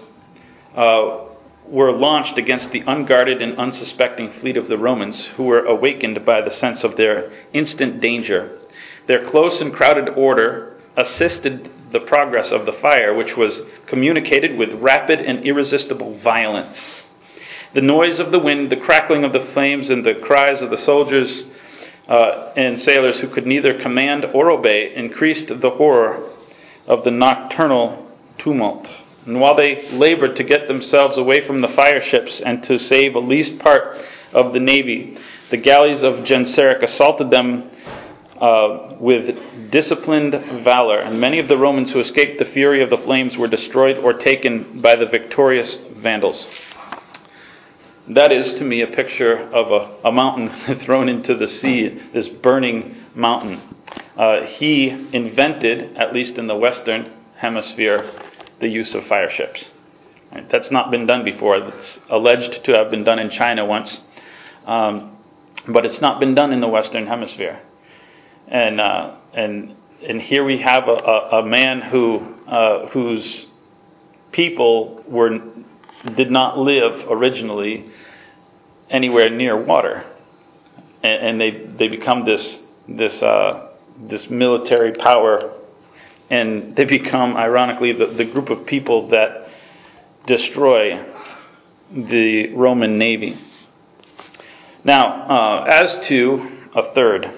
uh, 0.74 1.26
were 1.66 1.92
launched 1.92 2.38
against 2.38 2.72
the 2.72 2.82
unguarded 2.86 3.40
and 3.40 3.56
unsuspecting 3.58 4.32
fleet 4.32 4.56
of 4.56 4.68
the 4.68 4.78
Romans, 4.78 5.26
who 5.36 5.44
were 5.44 5.64
awakened 5.64 6.24
by 6.24 6.40
the 6.40 6.50
sense 6.50 6.82
of 6.82 6.96
their 6.96 7.32
instant 7.52 8.00
danger. 8.00 8.58
Their 9.06 9.24
close 9.24 9.60
and 9.60 9.72
crowded 9.72 10.08
order 10.10 10.76
assisted 10.96 11.70
the 11.92 12.00
progress 12.00 12.50
of 12.52 12.66
the 12.66 12.72
fire, 12.72 13.14
which 13.14 13.36
was 13.36 13.62
communicated 13.86 14.56
with 14.56 14.72
rapid 14.74 15.20
and 15.20 15.44
irresistible 15.44 16.18
violence. 16.18 17.04
The 17.72 17.80
noise 17.80 18.18
of 18.18 18.32
the 18.32 18.40
wind, 18.40 18.70
the 18.70 18.76
crackling 18.76 19.22
of 19.22 19.32
the 19.32 19.46
flames, 19.52 19.90
and 19.90 20.04
the 20.04 20.14
cries 20.14 20.60
of 20.60 20.70
the 20.70 20.76
soldiers 20.76 21.44
uh, 22.08 22.52
and 22.56 22.76
sailors 22.76 23.18
who 23.18 23.28
could 23.28 23.46
neither 23.46 23.80
command 23.80 24.24
or 24.34 24.50
obey 24.50 24.92
increased 24.96 25.46
the 25.46 25.70
horror 25.70 26.30
of 26.88 27.04
the 27.04 27.12
nocturnal 27.12 28.10
tumult. 28.38 28.90
And 29.24 29.40
while 29.40 29.54
they 29.54 29.88
labored 29.92 30.34
to 30.36 30.42
get 30.42 30.66
themselves 30.66 31.16
away 31.16 31.46
from 31.46 31.60
the 31.60 31.68
fire 31.68 32.02
ships 32.02 32.40
and 32.40 32.64
to 32.64 32.76
save 32.76 33.14
at 33.14 33.22
least 33.22 33.60
part 33.60 33.98
of 34.32 34.52
the 34.52 34.58
navy, 34.58 35.16
the 35.52 35.56
galleys 35.56 36.02
of 36.02 36.24
Genseric 36.24 36.82
assaulted 36.82 37.30
them 37.30 37.70
uh, 38.40 38.96
with 38.98 39.70
disciplined 39.70 40.32
valor, 40.64 40.98
and 40.98 41.20
many 41.20 41.38
of 41.38 41.46
the 41.46 41.58
Romans 41.58 41.90
who 41.90 42.00
escaped 42.00 42.40
the 42.40 42.46
fury 42.46 42.82
of 42.82 42.90
the 42.90 42.98
flames 42.98 43.36
were 43.36 43.46
destroyed 43.46 43.98
or 43.98 44.14
taken 44.14 44.80
by 44.80 44.96
the 44.96 45.06
victorious 45.06 45.78
Vandals. 45.96 46.48
That 48.14 48.32
is, 48.32 48.54
to 48.54 48.64
me, 48.64 48.80
a 48.80 48.88
picture 48.88 49.38
of 49.38 49.70
a, 49.70 50.08
a 50.08 50.10
mountain 50.10 50.78
thrown 50.80 51.08
into 51.08 51.36
the 51.36 51.46
sea, 51.46 52.00
this 52.12 52.26
burning 52.26 52.96
mountain. 53.14 53.60
Uh, 54.16 54.42
he 54.46 54.88
invented, 54.88 55.96
at 55.96 56.12
least 56.12 56.36
in 56.36 56.48
the 56.48 56.56
Western 56.56 57.12
Hemisphere, 57.36 58.10
the 58.58 58.66
use 58.66 58.96
of 58.96 59.06
fire 59.06 59.30
ships. 59.30 59.64
Right? 60.32 60.48
That's 60.50 60.72
not 60.72 60.90
been 60.90 61.06
done 61.06 61.24
before. 61.24 61.58
It's 61.58 62.00
alleged 62.08 62.64
to 62.64 62.72
have 62.72 62.90
been 62.90 63.04
done 63.04 63.20
in 63.20 63.30
China 63.30 63.64
once, 63.64 64.00
um, 64.66 65.16
but 65.68 65.86
it's 65.86 66.00
not 66.00 66.18
been 66.18 66.34
done 66.34 66.52
in 66.52 66.60
the 66.60 66.68
Western 66.68 67.06
Hemisphere. 67.06 67.60
And 68.48 68.80
uh, 68.80 69.14
and 69.32 69.76
and 70.02 70.20
here 70.20 70.44
we 70.44 70.58
have 70.58 70.88
a, 70.88 70.92
a, 70.92 71.40
a 71.42 71.46
man 71.46 71.80
who 71.80 72.34
uh, 72.48 72.88
whose 72.88 73.46
people 74.32 75.04
were 75.06 75.40
did 76.16 76.30
not 76.30 76.58
live 76.58 77.06
originally 77.10 77.90
anywhere 78.88 79.30
near 79.30 79.56
water, 79.62 80.04
and, 81.02 81.26
and 81.26 81.40
they 81.40 81.50
they 81.78 81.88
become 81.88 82.24
this 82.24 82.60
this 82.88 83.22
uh, 83.22 83.70
this 84.08 84.30
military 84.30 84.92
power 84.92 85.56
and 86.30 86.76
they 86.76 86.84
become, 86.84 87.36
ironically, 87.36 87.92
the, 87.92 88.06
the 88.06 88.24
group 88.24 88.50
of 88.50 88.64
people 88.64 89.08
that 89.08 89.48
destroy 90.26 91.04
the 91.92 92.54
Roman 92.54 92.98
navy. 92.98 93.36
Now, 94.84 95.26
uh, 95.28 95.64
as 95.64 96.06
to 96.06 96.68
a 96.74 96.94
third, 96.94 97.32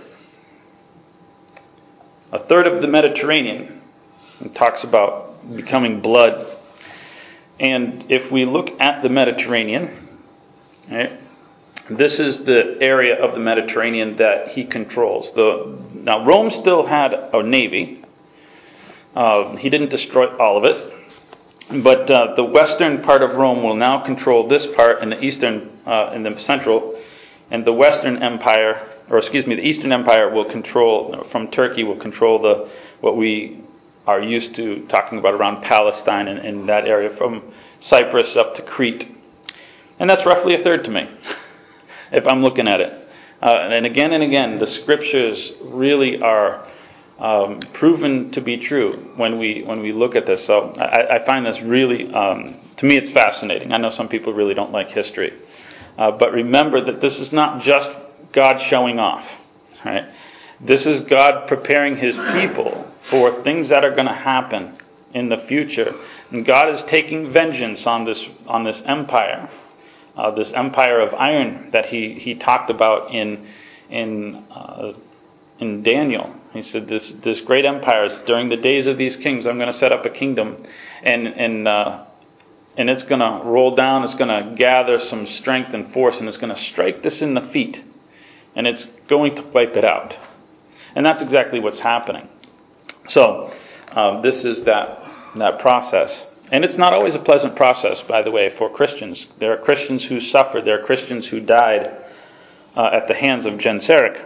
a 2.30 2.38
third 2.40 2.66
of 2.66 2.82
the 2.82 2.88
Mediterranean 2.88 3.80
it 4.40 4.54
talks 4.54 4.84
about 4.84 5.56
becoming 5.56 6.00
blood. 6.00 6.58
And 7.62 8.06
if 8.08 8.30
we 8.32 8.44
look 8.44 8.70
at 8.80 9.04
the 9.04 9.08
Mediterranean, 9.08 10.08
right, 10.90 11.20
this 11.88 12.18
is 12.18 12.44
the 12.44 12.76
area 12.80 13.14
of 13.22 13.34
the 13.34 13.40
Mediterranean 13.40 14.16
that 14.16 14.48
he 14.48 14.64
controls. 14.64 15.32
The, 15.36 15.78
now, 15.94 16.24
Rome 16.24 16.50
still 16.50 16.84
had 16.84 17.14
a 17.14 17.40
navy, 17.44 18.04
uh, 19.14 19.54
he 19.56 19.70
didn't 19.70 19.90
destroy 19.90 20.36
all 20.38 20.58
of 20.58 20.64
it, 20.64 21.84
but 21.84 22.10
uh, 22.10 22.34
the 22.34 22.44
western 22.44 23.02
part 23.02 23.22
of 23.22 23.36
Rome 23.36 23.62
will 23.62 23.76
now 23.76 24.04
control 24.04 24.48
this 24.48 24.66
part, 24.74 25.00
and 25.00 25.12
the 25.12 25.22
eastern 25.22 25.70
uh, 25.86 26.10
and 26.12 26.26
the 26.26 26.36
central, 26.40 27.00
and 27.52 27.64
the 27.64 27.72
Western 27.72 28.20
Empire, 28.24 28.88
or 29.08 29.18
excuse 29.18 29.46
me, 29.46 29.54
the 29.54 29.62
Eastern 29.62 29.92
Empire 29.92 30.30
will 30.34 30.50
control 30.50 31.26
from 31.30 31.48
Turkey 31.52 31.84
will 31.84 32.00
control 32.00 32.42
the 32.42 32.68
what 33.00 33.16
we 33.16 33.61
are 34.06 34.20
used 34.20 34.54
to 34.56 34.86
talking 34.88 35.18
about 35.18 35.34
around 35.34 35.62
Palestine 35.62 36.28
and 36.28 36.44
in 36.44 36.66
that 36.66 36.86
area 36.86 37.16
from 37.16 37.52
Cyprus 37.80 38.36
up 38.36 38.54
to 38.56 38.62
Crete, 38.62 39.08
and 39.98 40.10
that's 40.10 40.26
roughly 40.26 40.54
a 40.54 40.62
third 40.62 40.84
to 40.84 40.90
me, 40.90 41.08
if 42.12 42.26
I'm 42.26 42.42
looking 42.42 42.68
at 42.68 42.80
it. 42.80 43.08
Uh, 43.42 43.68
and 43.70 43.86
again 43.86 44.12
and 44.12 44.22
again, 44.22 44.58
the 44.58 44.66
scriptures 44.66 45.52
really 45.62 46.20
are 46.20 46.68
um, 47.18 47.60
proven 47.74 48.30
to 48.32 48.40
be 48.40 48.56
true 48.56 49.12
when 49.16 49.38
we 49.38 49.62
when 49.62 49.80
we 49.80 49.92
look 49.92 50.16
at 50.16 50.26
this. 50.26 50.44
So 50.46 50.70
I, 50.74 51.16
I 51.16 51.26
find 51.26 51.46
this 51.46 51.60
really, 51.60 52.12
um, 52.12 52.60
to 52.78 52.86
me, 52.86 52.96
it's 52.96 53.10
fascinating. 53.10 53.72
I 53.72 53.78
know 53.78 53.90
some 53.90 54.08
people 54.08 54.32
really 54.32 54.54
don't 54.54 54.72
like 54.72 54.90
history, 54.90 55.32
uh, 55.98 56.12
but 56.12 56.32
remember 56.32 56.84
that 56.84 57.00
this 57.00 57.18
is 57.18 57.32
not 57.32 57.62
just 57.62 57.90
God 58.32 58.60
showing 58.62 58.98
off, 58.98 59.26
right? 59.84 60.04
This 60.60 60.86
is 60.86 61.02
God 61.02 61.48
preparing 61.48 61.96
His 61.96 62.16
people 62.16 62.81
for 63.10 63.42
things 63.42 63.68
that 63.68 63.84
are 63.84 63.94
going 63.94 64.06
to 64.06 64.14
happen 64.14 64.78
in 65.14 65.28
the 65.28 65.38
future, 65.48 65.94
and 66.30 66.44
God 66.44 66.72
is 66.72 66.82
taking 66.84 67.32
vengeance 67.32 67.86
on 67.86 68.04
this 68.04 68.20
on 68.46 68.64
this 68.64 68.82
empire, 68.86 69.50
uh, 70.16 70.30
this 70.30 70.52
empire 70.52 71.00
of 71.00 71.12
iron 71.14 71.70
that 71.72 71.86
He 71.86 72.14
He 72.18 72.34
talked 72.34 72.70
about 72.70 73.12
in 73.14 73.46
in 73.90 74.44
uh, 74.50 74.92
in 75.58 75.82
Daniel. 75.82 76.34
He 76.52 76.62
said, 76.62 76.88
"This 76.88 77.10
this 77.22 77.40
great 77.40 77.64
empire 77.64 78.06
is 78.06 78.20
during 78.26 78.48
the 78.48 78.56
days 78.56 78.86
of 78.86 78.96
these 78.98 79.16
kings, 79.16 79.46
I'm 79.46 79.56
going 79.56 79.72
to 79.72 79.78
set 79.78 79.92
up 79.92 80.04
a 80.04 80.10
kingdom, 80.10 80.64
and 81.02 81.26
and 81.26 81.68
uh, 81.68 82.04
and 82.76 82.88
it's 82.88 83.02
going 83.02 83.20
to 83.20 83.44
roll 83.44 83.74
down. 83.74 84.04
It's 84.04 84.14
going 84.14 84.28
to 84.28 84.54
gather 84.56 84.98
some 85.00 85.26
strength 85.26 85.74
and 85.74 85.92
force, 85.92 86.16
and 86.18 86.28
it's 86.28 86.38
going 86.38 86.54
to 86.54 86.60
strike 86.60 87.02
this 87.02 87.20
in 87.20 87.34
the 87.34 87.42
feet, 87.52 87.82
and 88.54 88.66
it's 88.66 88.86
going 89.08 89.34
to 89.36 89.42
wipe 89.42 89.76
it 89.76 89.84
out. 89.84 90.14
And 90.94 91.04
that's 91.04 91.22
exactly 91.22 91.60
what's 91.60 91.78
happening. 91.78 92.28
So 93.08 93.52
um, 93.92 94.22
this 94.22 94.44
is 94.44 94.64
that 94.64 95.02
that 95.36 95.58
process, 95.60 96.26
And 96.50 96.64
it's 96.64 96.76
not 96.76 96.92
always 96.92 97.14
a 97.14 97.18
pleasant 97.18 97.56
process, 97.56 98.02
by 98.02 98.20
the 98.22 98.30
way, 98.30 98.54
for 98.58 98.68
Christians. 98.68 99.26
There 99.38 99.52
are 99.52 99.56
Christians 99.56 100.04
who 100.04 100.20
suffered, 100.20 100.66
there 100.66 100.78
are 100.78 100.84
Christians 100.84 101.26
who 101.26 101.40
died 101.40 101.90
uh, 102.76 102.90
at 102.92 103.08
the 103.08 103.14
hands 103.14 103.46
of 103.46 103.54
Genseric. 103.54 104.22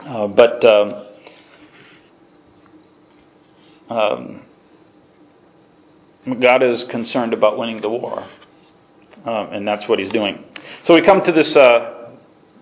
Uh, 0.00 0.26
but 0.28 0.64
um, 0.64 1.06
um, 3.90 4.42
God 6.40 6.62
is 6.62 6.84
concerned 6.84 7.34
about 7.34 7.58
winning 7.58 7.82
the 7.82 7.90
war, 7.90 8.26
um, 9.26 9.52
and 9.52 9.68
that's 9.68 9.86
what 9.86 9.98
he's 9.98 10.10
doing. 10.10 10.42
So 10.84 10.94
we 10.94 11.02
come 11.02 11.22
to 11.24 11.32
this 11.32 11.54
uh, 11.54 12.12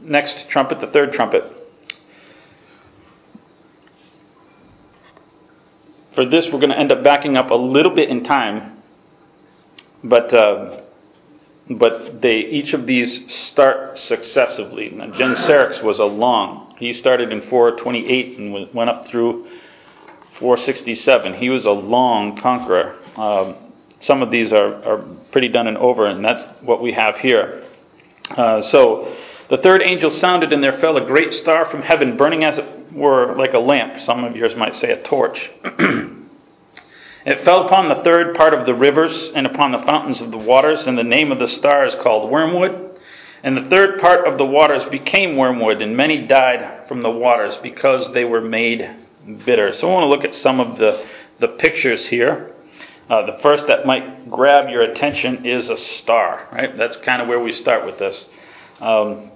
next 0.00 0.48
trumpet, 0.48 0.80
the 0.80 0.88
third 0.88 1.12
trumpet. 1.12 1.44
For 6.16 6.24
this, 6.24 6.46
we're 6.46 6.58
going 6.58 6.70
to 6.70 6.78
end 6.78 6.90
up 6.90 7.04
backing 7.04 7.36
up 7.36 7.50
a 7.50 7.54
little 7.54 7.94
bit 7.94 8.08
in 8.08 8.24
time, 8.24 8.82
but 10.02 10.32
uh, 10.32 10.80
but 11.68 12.22
they 12.22 12.38
each 12.38 12.72
of 12.72 12.86
these 12.86 13.30
start 13.48 13.98
successively. 13.98 14.88
Now, 14.88 15.10
Genseric 15.10 15.82
was 15.82 15.98
a 15.98 16.06
long. 16.06 16.74
He 16.78 16.94
started 16.94 17.32
in 17.32 17.42
428 17.42 18.38
and 18.38 18.74
went 18.74 18.88
up 18.88 19.08
through 19.08 19.46
467. 20.38 21.34
He 21.34 21.50
was 21.50 21.66
a 21.66 21.70
long 21.70 22.40
conqueror. 22.40 22.96
Um, 23.16 23.72
some 24.00 24.22
of 24.22 24.30
these 24.30 24.54
are, 24.54 24.74
are 24.84 24.98
pretty 25.32 25.48
done 25.48 25.66
and 25.66 25.76
over, 25.76 26.06
and 26.06 26.24
that's 26.24 26.44
what 26.62 26.80
we 26.80 26.92
have 26.92 27.16
here. 27.16 27.66
Uh, 28.30 28.62
so 28.62 29.14
the 29.50 29.58
third 29.58 29.82
angel 29.82 30.10
sounded, 30.10 30.52
and 30.52 30.64
there 30.64 30.78
fell 30.78 30.96
a 30.96 31.06
great 31.06 31.34
star 31.34 31.66
from 31.70 31.82
heaven, 31.82 32.16
burning 32.16 32.42
as 32.42 32.56
it 32.56 32.75
were 32.96 33.34
like 33.36 33.54
a 33.54 33.58
lamp. 33.58 34.00
Some 34.02 34.24
of 34.24 34.36
yours 34.36 34.56
might 34.56 34.74
say 34.74 34.90
a 34.90 35.02
torch. 35.02 35.50
it 35.64 37.44
fell 37.44 37.66
upon 37.66 37.88
the 37.88 38.02
third 38.02 38.34
part 38.34 38.54
of 38.54 38.66
the 38.66 38.74
rivers 38.74 39.30
and 39.34 39.46
upon 39.46 39.72
the 39.72 39.82
fountains 39.82 40.20
of 40.20 40.30
the 40.30 40.38
waters, 40.38 40.86
and 40.86 40.96
the 40.96 41.04
name 41.04 41.30
of 41.30 41.38
the 41.38 41.46
star 41.46 41.86
is 41.86 41.94
called 41.96 42.30
Wormwood. 42.30 42.86
And 43.42 43.56
the 43.56 43.68
third 43.68 44.00
part 44.00 44.26
of 44.26 44.38
the 44.38 44.46
waters 44.46 44.84
became 44.86 45.36
wormwood, 45.36 45.80
and 45.80 45.96
many 45.96 46.26
died 46.26 46.88
from 46.88 47.02
the 47.02 47.10
waters 47.10 47.56
because 47.62 48.12
they 48.12 48.24
were 48.24 48.40
made 48.40 48.90
bitter. 49.44 49.72
So 49.72 49.88
I 49.88 49.92
want 49.92 50.04
to 50.04 50.08
look 50.08 50.24
at 50.24 50.34
some 50.34 50.58
of 50.58 50.78
the, 50.78 51.06
the 51.38 51.48
pictures 51.48 52.06
here. 52.06 52.54
Uh, 53.08 53.24
the 53.26 53.38
first 53.42 53.68
that 53.68 53.86
might 53.86 54.28
grab 54.30 54.68
your 54.68 54.82
attention 54.82 55.46
is 55.46 55.68
a 55.68 55.76
star, 55.76 56.48
right? 56.50 56.76
That's 56.76 56.96
kind 56.98 57.22
of 57.22 57.28
where 57.28 57.38
we 57.38 57.52
start 57.52 57.86
with 57.86 57.98
this. 57.98 58.24
Um, 58.80 59.30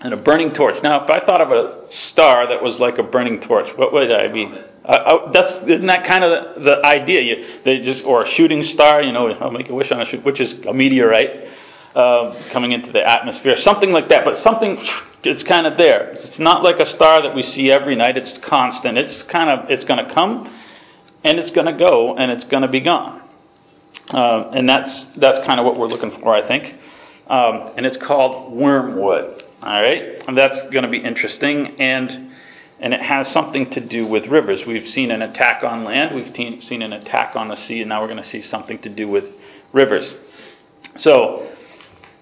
and 0.00 0.12
a 0.12 0.16
burning 0.16 0.52
torch. 0.52 0.82
Now, 0.82 1.04
if 1.04 1.10
I 1.10 1.24
thought 1.24 1.40
of 1.40 1.50
a 1.50 1.92
star 2.08 2.46
that 2.48 2.62
was 2.62 2.78
like 2.78 2.98
a 2.98 3.02
burning 3.02 3.40
torch, 3.40 3.70
what 3.76 3.92
would 3.92 4.10
I 4.10 4.28
be? 4.28 4.46
That's 5.32 5.52
isn't 5.68 5.86
that 5.86 6.04
kind 6.04 6.22
of 6.22 6.56
the, 6.56 6.60
the 6.62 6.86
idea? 6.86 7.20
You, 7.22 7.60
they 7.64 7.80
just 7.80 8.04
or 8.04 8.22
a 8.22 8.28
shooting 8.28 8.62
star. 8.62 9.02
You 9.02 9.12
know, 9.12 9.28
I'll 9.28 9.50
make 9.50 9.68
a 9.68 9.74
wish 9.74 9.90
on 9.90 10.00
a 10.00 10.04
shoot, 10.04 10.24
which 10.24 10.40
is 10.40 10.52
a 10.66 10.72
meteorite 10.72 11.48
uh, 11.94 12.40
coming 12.50 12.72
into 12.72 12.92
the 12.92 13.04
atmosphere, 13.04 13.56
something 13.56 13.90
like 13.90 14.08
that. 14.10 14.24
But 14.24 14.38
something 14.38 14.78
it's 15.24 15.42
kind 15.42 15.66
of 15.66 15.76
there. 15.76 16.10
It's 16.10 16.38
not 16.38 16.62
like 16.62 16.78
a 16.78 16.86
star 16.86 17.22
that 17.22 17.34
we 17.34 17.42
see 17.42 17.70
every 17.70 17.96
night. 17.96 18.16
It's 18.16 18.38
constant. 18.38 18.96
It's 18.96 19.22
kind 19.24 19.50
of 19.50 19.70
it's 19.70 19.84
going 19.84 20.06
to 20.06 20.14
come 20.14 20.52
and 21.24 21.38
it's 21.38 21.50
going 21.50 21.66
to 21.66 21.72
go 21.72 22.16
and 22.16 22.30
it's 22.30 22.44
going 22.44 22.62
to 22.62 22.68
be 22.68 22.80
gone. 22.80 23.22
Uh, 24.08 24.50
and 24.52 24.68
that's 24.68 25.12
that's 25.14 25.44
kind 25.44 25.58
of 25.58 25.66
what 25.66 25.78
we're 25.78 25.88
looking 25.88 26.12
for, 26.20 26.34
I 26.34 26.46
think. 26.46 26.76
Um, 27.26 27.72
and 27.76 27.84
it's 27.84 27.96
called 27.96 28.52
wormwood. 28.52 29.42
All 29.66 29.82
right, 29.82 30.22
and 30.28 30.38
that's 30.38 30.62
going 30.70 30.84
to 30.84 30.88
be 30.88 30.98
interesting, 30.98 31.80
and 31.80 32.30
and 32.78 32.94
it 32.94 33.02
has 33.02 33.26
something 33.32 33.68
to 33.70 33.80
do 33.80 34.06
with 34.06 34.28
rivers. 34.28 34.64
We've 34.64 34.88
seen 34.88 35.10
an 35.10 35.22
attack 35.22 35.64
on 35.64 35.82
land, 35.82 36.14
we've 36.14 36.32
te- 36.32 36.60
seen 36.60 36.82
an 36.82 36.92
attack 36.92 37.34
on 37.34 37.48
the 37.48 37.56
sea, 37.56 37.80
and 37.80 37.88
now 37.88 38.00
we're 38.00 38.06
going 38.06 38.22
to 38.22 38.28
see 38.28 38.42
something 38.42 38.78
to 38.82 38.88
do 38.88 39.08
with 39.08 39.24
rivers. 39.72 40.14
So, 40.98 41.50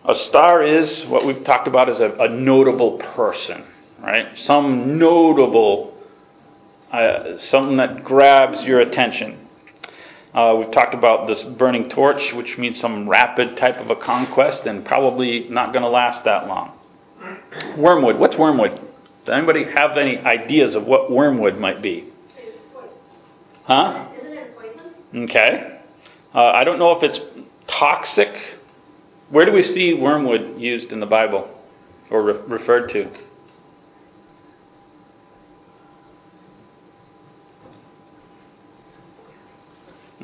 a 0.07 0.15
star 0.15 0.63
is 0.63 1.05
what 1.05 1.27
we've 1.27 1.45
talked 1.45 1.69
about 1.69 1.91
as 1.91 2.01
a, 2.01 2.13
a 2.13 2.31
notable 2.31 2.97
person, 2.97 3.63
right? 4.01 4.39
Some 4.39 4.97
notable 4.97 5.95
uh, 6.93 7.37
something 7.37 7.77
that 7.77 8.05
grabs 8.05 8.65
your 8.65 8.81
attention. 8.81 9.49
Uh, 10.33 10.57
we've 10.61 10.73
talked 10.73 10.95
about 10.95 11.27
this 11.27 11.43
burning 11.43 11.91
torch, 11.91 12.33
which 12.33 12.57
means 12.57 12.81
some 12.81 13.07
rapid 13.07 13.59
type 13.59 13.77
of 13.77 13.91
a 13.91 13.97
conquest 13.97 14.65
and 14.65 14.87
probably 14.87 15.47
not 15.51 15.75
going 15.75 15.83
to 15.83 15.91
last 15.91 16.25
that 16.25 16.47
long. 16.47 16.73
Wormwood. 17.77 18.19
What's 18.19 18.37
wormwood? 18.37 18.81
Does 19.25 19.35
anybody 19.35 19.65
have 19.65 19.97
any 19.97 20.19
ideas 20.19 20.75
of 20.75 20.87
what 20.87 21.11
wormwood 21.11 21.59
might 21.59 21.81
be? 21.83 22.09
Huh? 23.65 24.09
Isn't 24.17 24.33
it 24.33 24.57
poison? 24.57 25.25
Okay. 25.25 25.81
Uh, 26.35 26.51
I 26.51 26.65
don't 26.65 26.79
know 26.79 26.93
if 26.93 27.03
it's 27.03 27.21
toxic. 27.67 28.29
Where 29.31 29.47
do 29.47 29.53
we 29.53 29.63
see 29.63 29.95
wormwood 29.95 30.61
used 30.61 30.93
in 30.93 31.01
the 31.01 31.07
Bible 31.07 31.49
or 32.11 32.23
re- 32.23 32.41
referred 32.47 32.91
to? 32.91 33.11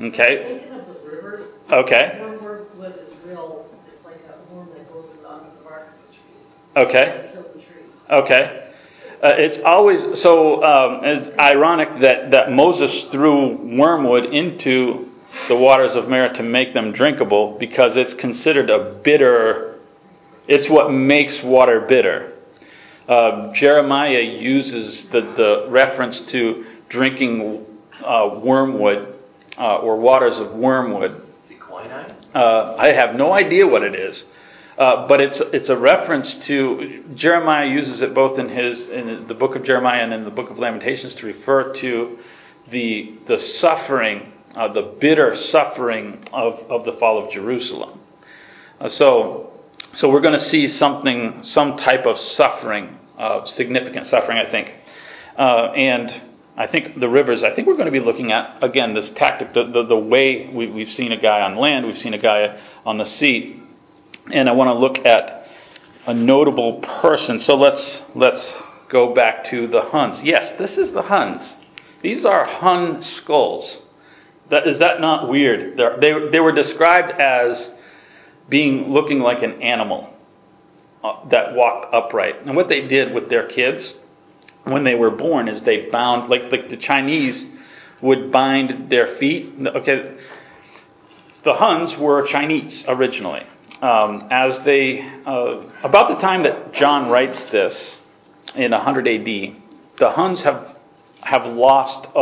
Okay. 0.03 0.61
Thinking 0.61 0.81
of 0.81 0.87
the 0.87 1.09
rivers. 1.09 1.47
Okay. 1.71 2.19
Wormwood 2.21 2.95
is 2.99 3.15
real, 3.27 3.67
it's 3.93 4.05
like 4.05 4.17
a 4.29 4.55
worm 4.55 4.69
that 4.75 4.91
goes 4.93 5.11
under 5.29 5.51
the 5.57 5.63
bark 5.63 5.89
of 5.89 5.95
a 5.95 6.13
tree. 6.13 6.70
Okay. 6.81 7.31
Kill 7.33 7.43
the 7.43 7.61
tree. 7.61 7.83
Okay. 8.11 8.71
Uh, 9.23 9.29
it's 9.37 9.59
always 9.59 10.01
so. 10.21 10.65
Um, 10.65 11.05
it's 11.05 11.39
ironic 11.39 12.01
that 12.01 12.31
that 12.31 12.53
Moses 12.53 13.05
threw 13.11 13.77
wormwood 13.77 14.25
into 14.27 15.11
the 15.49 15.57
waters 15.57 15.95
of 15.95 16.09
Meribah 16.09 16.37
to 16.37 16.43
make 16.43 16.73
them 16.73 16.93
drinkable 16.93 17.59
because 17.59 17.97
it's 17.97 18.15
considered 18.15 18.71
a 18.71 18.95
bitter. 19.05 19.79
It's 20.49 20.69
what 20.69 20.91
makes 20.91 21.43
water 21.43 21.83
bitter. 21.83 22.33
Uh, 23.07 23.53
Jeremiah 23.53 24.21
uses 24.21 25.07
the, 25.07 25.21
the 25.21 25.67
reference 25.69 26.21
to 26.27 26.65
drinking 26.89 27.67
uh, 28.05 28.39
wormwood 28.43 29.15
uh, 29.59 29.79
or 29.79 29.97
waters 29.97 30.37
of 30.39 30.53
wormwood. 30.53 31.23
Uh, 32.35 32.77
I 32.79 32.93
have 32.93 33.17
no 33.17 33.33
idea 33.33 33.67
what 33.67 33.83
it 33.83 33.95
is, 33.95 34.25
uh, 34.81 35.07
but 35.07 35.21
it's 35.21 35.39
it's 35.41 35.69
a 35.69 35.77
reference 35.77 36.35
to 36.47 37.05
Jeremiah 37.15 37.69
uses 37.69 38.01
it 38.01 38.15
both 38.15 38.39
in 38.39 38.49
his 38.49 38.89
in 38.89 39.27
the 39.29 39.35
book 39.35 39.55
of 39.55 39.63
Jeremiah 39.63 40.03
and 40.03 40.15
in 40.15 40.25
the 40.25 40.31
book 40.31 40.49
of 40.49 40.59
Lamentations 40.59 41.15
to 41.17 41.27
refer 41.27 41.75
to 41.75 42.19
the 42.71 43.19
the 43.27 43.39
suffering, 43.39 44.33
uh, 44.55 44.73
the 44.73 44.97
bitter 44.99 45.37
suffering 45.37 46.27
of, 46.33 46.55
of 46.71 46.87
the 46.87 46.93
fall 46.93 47.23
of 47.23 47.31
Jerusalem. 47.31 48.01
Uh, 48.81 48.89
so 48.89 49.53
so 49.97 50.09
we're 50.09 50.23
going 50.23 50.39
to 50.39 50.47
see 50.47 50.67
something, 50.67 51.45
some 51.45 51.77
type 51.77 52.07
of 52.07 52.19
suffering, 52.19 52.97
uh, 53.19 53.45
significant 53.45 54.07
suffering, 54.07 54.39
I 54.39 54.51
think, 54.51 54.73
uh, 55.37 55.73
and. 55.77 56.23
I 56.57 56.67
think 56.67 57.01
the 57.01 57.09
rivers, 57.09 57.43
I 57.43 57.55
think 57.55 57.69
we're 57.69 57.77
going 57.77 57.87
to 57.87 57.93
be 57.93 58.01
looking 58.01 58.33
at, 58.33 58.63
again, 58.63 58.93
this 58.93 59.09
tactic, 59.11 59.55
the, 59.55 59.65
the, 59.65 59.87
the 59.87 59.97
way 59.97 60.51
we, 60.53 60.67
we've 60.67 60.91
seen 60.91 61.11
a 61.11 61.17
guy 61.17 61.41
on 61.41 61.57
land, 61.57 61.87
we've 61.87 61.97
seen 61.97 62.13
a 62.13 62.19
guy 62.19 62.61
on 62.85 62.99
the 62.99 63.07
sea, 63.07 63.63
and 64.33 64.49
I 64.49 64.53
want 64.53 64.69
to 64.69 64.75
look 64.75 65.05
at 65.05 65.47
a 66.07 66.15
notable 66.15 66.81
person. 66.81 67.41
So 67.41 67.57
let's, 67.57 68.03
let's 68.15 68.63
go 68.89 69.15
back 69.15 69.45
to 69.51 69.67
the 69.67 69.83
Huns. 69.83 70.23
Yes, 70.23 70.59
this 70.59 70.77
is 70.77 70.93
the 70.93 71.03
Huns. 71.03 71.57
These 72.03 72.25
are 72.25 72.45
Hun 72.45 73.03
skulls. 73.03 73.83
That, 74.51 74.67
is 74.67 74.79
that 74.79 75.01
not 75.01 75.29
weird? 75.29 75.77
They, 76.01 76.29
they 76.31 76.41
were 76.41 76.53
described 76.53 77.13
as 77.13 77.73
being 78.49 78.91
looking 78.93 79.21
like 79.21 79.43
an 79.43 79.63
animal 79.63 80.13
uh, 81.05 81.29
that 81.29 81.55
walked 81.55 81.95
upright. 81.95 82.47
And 82.47 82.57
what 82.57 82.69
they 82.69 82.87
did 82.87 83.15
with 83.15 83.29
their 83.31 83.47
kids 83.47 83.95
when 84.65 84.85
they 84.85 84.95
were 84.95 85.11
born 85.11 85.49
is 85.49 85.63
they 85.63 85.89
bound 85.89 86.29
like 86.29 86.53
like 86.53 86.69
the 86.69 86.77
Chinese 86.77 87.47
would 88.03 88.31
bind 88.31 88.91
their 88.91 89.17
feet. 89.17 89.55
Okay, 89.67 90.17
the 91.45 91.55
Huns 91.55 91.97
were 91.97 92.27
Chinese 92.27 92.85
originally. 92.89 93.47
Um, 93.83 94.29
as 94.31 94.61
they 94.65 95.01
uh, 95.25 95.63
about 95.83 96.11
the 96.11 96.17
time 96.17 96.43
that 96.43 96.75
John 96.75 97.09
writes 97.09 97.43
this 97.45 97.99
in 98.55 98.73
100 98.73 99.09
AD, 99.09 99.25
the 99.97 100.11
Huns 100.11 100.43
have 100.43 100.77
have 101.23 101.47
lost 101.47 102.07
a, 102.15 102.21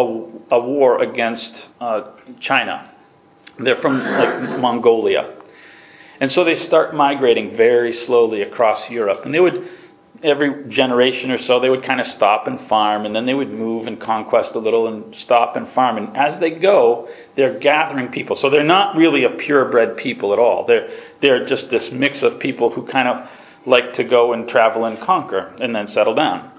a 0.55 0.61
war 0.61 1.03
against 1.03 1.69
uh, 1.81 2.13
China. 2.39 2.93
They're 3.59 3.81
from 3.81 3.99
like 3.99 4.61
Mongolia, 4.61 5.35
and 6.21 6.31
so 6.31 6.45
they 6.45 6.55
start 6.55 6.95
migrating 6.95 7.57
very 7.57 7.93
slowly 7.93 8.43
across 8.43 8.89
Europe, 8.89 9.25
and 9.25 9.35
they 9.35 9.41
would 9.41 9.69
every 10.23 10.69
generation 10.69 11.31
or 11.31 11.39
so, 11.39 11.61
they 11.61 11.71
would 11.71 11.85
kind 11.85 12.01
of 12.01 12.07
stop 12.09 12.47
and 12.47 12.61
farm, 12.69 13.07
and 13.07 13.15
then 13.15 13.27
they 13.27 13.35
would 13.35 13.51
move 13.51 13.87
and 13.87 14.01
conquest 14.01 14.55
a 14.55 14.59
little 14.59 14.89
and 14.89 15.15
stop 15.15 15.57
and 15.57 15.69
farm. 15.71 15.97
And 15.97 16.17
as 16.17 16.39
they 16.39 16.51
go, 16.51 17.09
they're 17.37 17.59
gathering 17.59 18.09
people. 18.09 18.37
So 18.37 18.51
they're 18.51 18.65
not 18.65 18.97
really 18.97 19.25
a 19.25 19.31
purebred 19.31 19.97
people 19.97 20.33
at 20.33 20.39
all. 20.39 20.67
They're, 20.67 20.89
they're 21.21 21.47
just 21.47 21.71
this 21.71 21.91
mix 21.93 22.23
of 22.23 22.41
people 22.41 22.71
who 22.71 22.87
kind 22.87 23.09
of 23.09 23.29
like 23.67 23.95
to 23.95 24.05
go 24.05 24.33
and 24.33 24.49
travel 24.49 24.85
and 24.85 25.01
conquer 25.01 25.55
and 25.61 25.75
then 25.75 25.87
settle 25.87 26.15
down. 26.15 26.53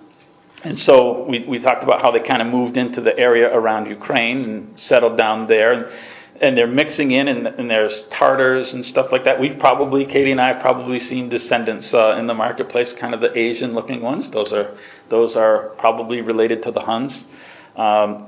And 0.63 0.77
so 0.77 1.25
we, 1.25 1.45
we 1.45 1.59
talked 1.59 1.83
about 1.83 2.01
how 2.01 2.11
they 2.11 2.19
kind 2.19 2.41
of 2.41 2.47
moved 2.47 2.75
into 2.75 3.01
the 3.01 3.17
area 3.17 3.47
around 3.53 3.87
Ukraine 3.87 4.43
and 4.43 4.79
settled 4.79 5.17
down 5.17 5.47
there. 5.47 5.89
And 6.41 6.57
they're 6.57 6.67
mixing 6.67 7.11
in, 7.11 7.27
and, 7.27 7.47
and, 7.47 7.69
there's 7.69 8.03
Tartars 8.03 8.73
and 8.73 8.85
stuff 8.85 9.11
like 9.11 9.25
that. 9.25 9.39
We've 9.39 9.59
probably, 9.59 10.05
Katie 10.05 10.31
and 10.31 10.39
I 10.39 10.53
have 10.53 10.61
probably 10.61 10.99
seen 10.99 11.29
descendants 11.29 11.93
uh, 11.93 12.15
in 12.17 12.27
the 12.27 12.33
marketplace, 12.33 12.93
kind 12.93 13.13
of 13.13 13.21
the 13.21 13.37
Asian-looking 13.37 14.01
ones. 14.01 14.29
Those 14.31 14.53
are 14.53 14.77
those 15.09 15.35
are 15.35 15.69
probably 15.77 16.21
related 16.21 16.63
to 16.63 16.71
the 16.71 16.79
Huns. 16.79 17.25
Um, 17.75 18.27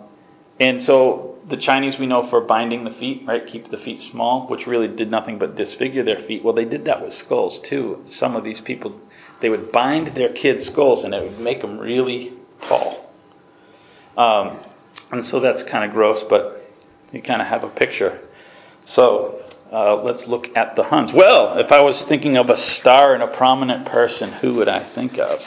and 0.60 0.84
so 0.84 1.40
the 1.48 1.58
Chinese 1.58 1.98
we 1.98 2.06
know 2.06 2.30
for 2.30 2.42
binding 2.42 2.84
the 2.84 2.92
feet, 2.92 3.24
right? 3.26 3.46
Keep 3.48 3.72
the 3.72 3.78
feet 3.78 4.02
small, 4.12 4.48
which 4.48 4.68
really 4.68 4.88
did 4.88 5.10
nothing 5.10 5.40
but 5.40 5.56
disfigure 5.56 6.04
their 6.04 6.20
feet. 6.20 6.44
Well, 6.44 6.54
they 6.54 6.66
did 6.66 6.86
that 6.86 7.02
with 7.02 7.14
skulls 7.14 7.60
too. 7.62 8.06
Some 8.10 8.36
of 8.36 8.44
these 8.44 8.62
people, 8.62 9.00
they 9.42 9.50
would 9.50 9.72
bind 9.72 10.16
their 10.16 10.34
kids' 10.34 10.68
skulls, 10.68 11.04
and 11.04 11.14
it 11.14 11.24
would 11.24 11.40
make 11.40 11.62
them 11.62 11.80
really 11.80 12.34
tall. 12.68 13.10
Um, 14.18 14.60
and 15.12 15.26
so 15.26 15.40
that's 15.40 15.64
kind 15.64 15.86
of 15.86 15.92
gross, 15.92 16.24
but 16.30 16.61
you 17.12 17.22
kind 17.22 17.42
of 17.42 17.48
have 17.48 17.64
a 17.64 17.70
picture. 17.70 18.20
So 18.86 19.42
uh, 19.72 20.02
let's 20.04 20.28
look 20.28 20.48
at 20.56 20.76
the 20.76 20.84
Huns. 20.84 21.14
Well, 21.14 21.58
if 21.58 21.72
I 21.72 21.82
was 21.82 22.02
thinking 22.04 22.38
of 22.38 22.50
a 22.50 22.58
star 22.58 23.14
and 23.14 23.24
a 23.24 23.36
prominent 23.38 23.86
person, 23.88 24.32
who 24.34 24.56
would 24.56 24.68
I 24.68 24.84
think 24.94 25.18
of? 25.18 25.40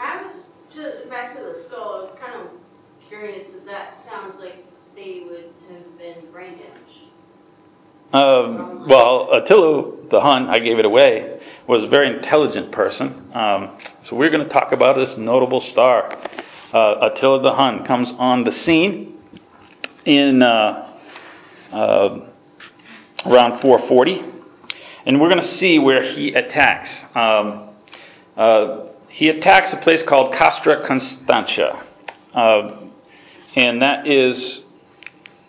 I 0.00 0.22
was 0.22 0.36
just 0.74 1.08
back 1.08 1.36
to 1.36 1.42
the 1.42 1.64
skull. 1.64 1.80
I 1.82 2.10
was 2.10 2.18
kind 2.20 2.40
of 2.42 2.48
curious 3.08 3.48
if 3.48 3.64
that 3.66 3.94
sounds 4.10 4.34
like 4.40 4.64
they 4.94 5.24
would 5.28 5.52
have 5.70 5.98
been 5.98 6.30
brain 6.30 6.58
damaged. 6.58 6.72
Um, 8.12 8.86
well, 8.88 9.30
Attila 9.32 10.08
the 10.10 10.20
Hun, 10.20 10.50
I 10.50 10.58
gave 10.58 10.78
it 10.78 10.84
away, 10.84 11.40
was 11.66 11.82
a 11.82 11.88
very 11.88 12.14
intelligent 12.14 12.70
person. 12.70 13.30
Um, 13.32 13.78
so 14.04 14.16
we're 14.16 14.28
going 14.28 14.46
to 14.46 14.52
talk 14.52 14.72
about 14.72 14.96
this 14.96 15.16
notable 15.16 15.62
star. 15.62 16.12
Uh, 16.74 17.10
Attila 17.10 17.40
the 17.40 17.54
Hun 17.54 17.86
comes 17.86 18.12
on 18.18 18.44
the 18.44 18.52
scene 18.52 19.18
in 20.04 20.42
uh, 20.42 20.91
uh, 21.72 22.20
around 23.26 23.60
440. 23.60 24.24
And 25.04 25.20
we're 25.20 25.28
going 25.28 25.40
to 25.40 25.46
see 25.46 25.78
where 25.78 26.02
he 26.02 26.34
attacks. 26.34 26.90
Um, 27.14 27.70
uh, 28.36 28.86
he 29.08 29.28
attacks 29.28 29.72
a 29.72 29.76
place 29.76 30.02
called 30.02 30.32
Castra 30.34 30.86
Constantia. 30.86 31.84
Uh, 32.32 32.78
and 33.54 33.82
that 33.82 34.06
is 34.06 34.64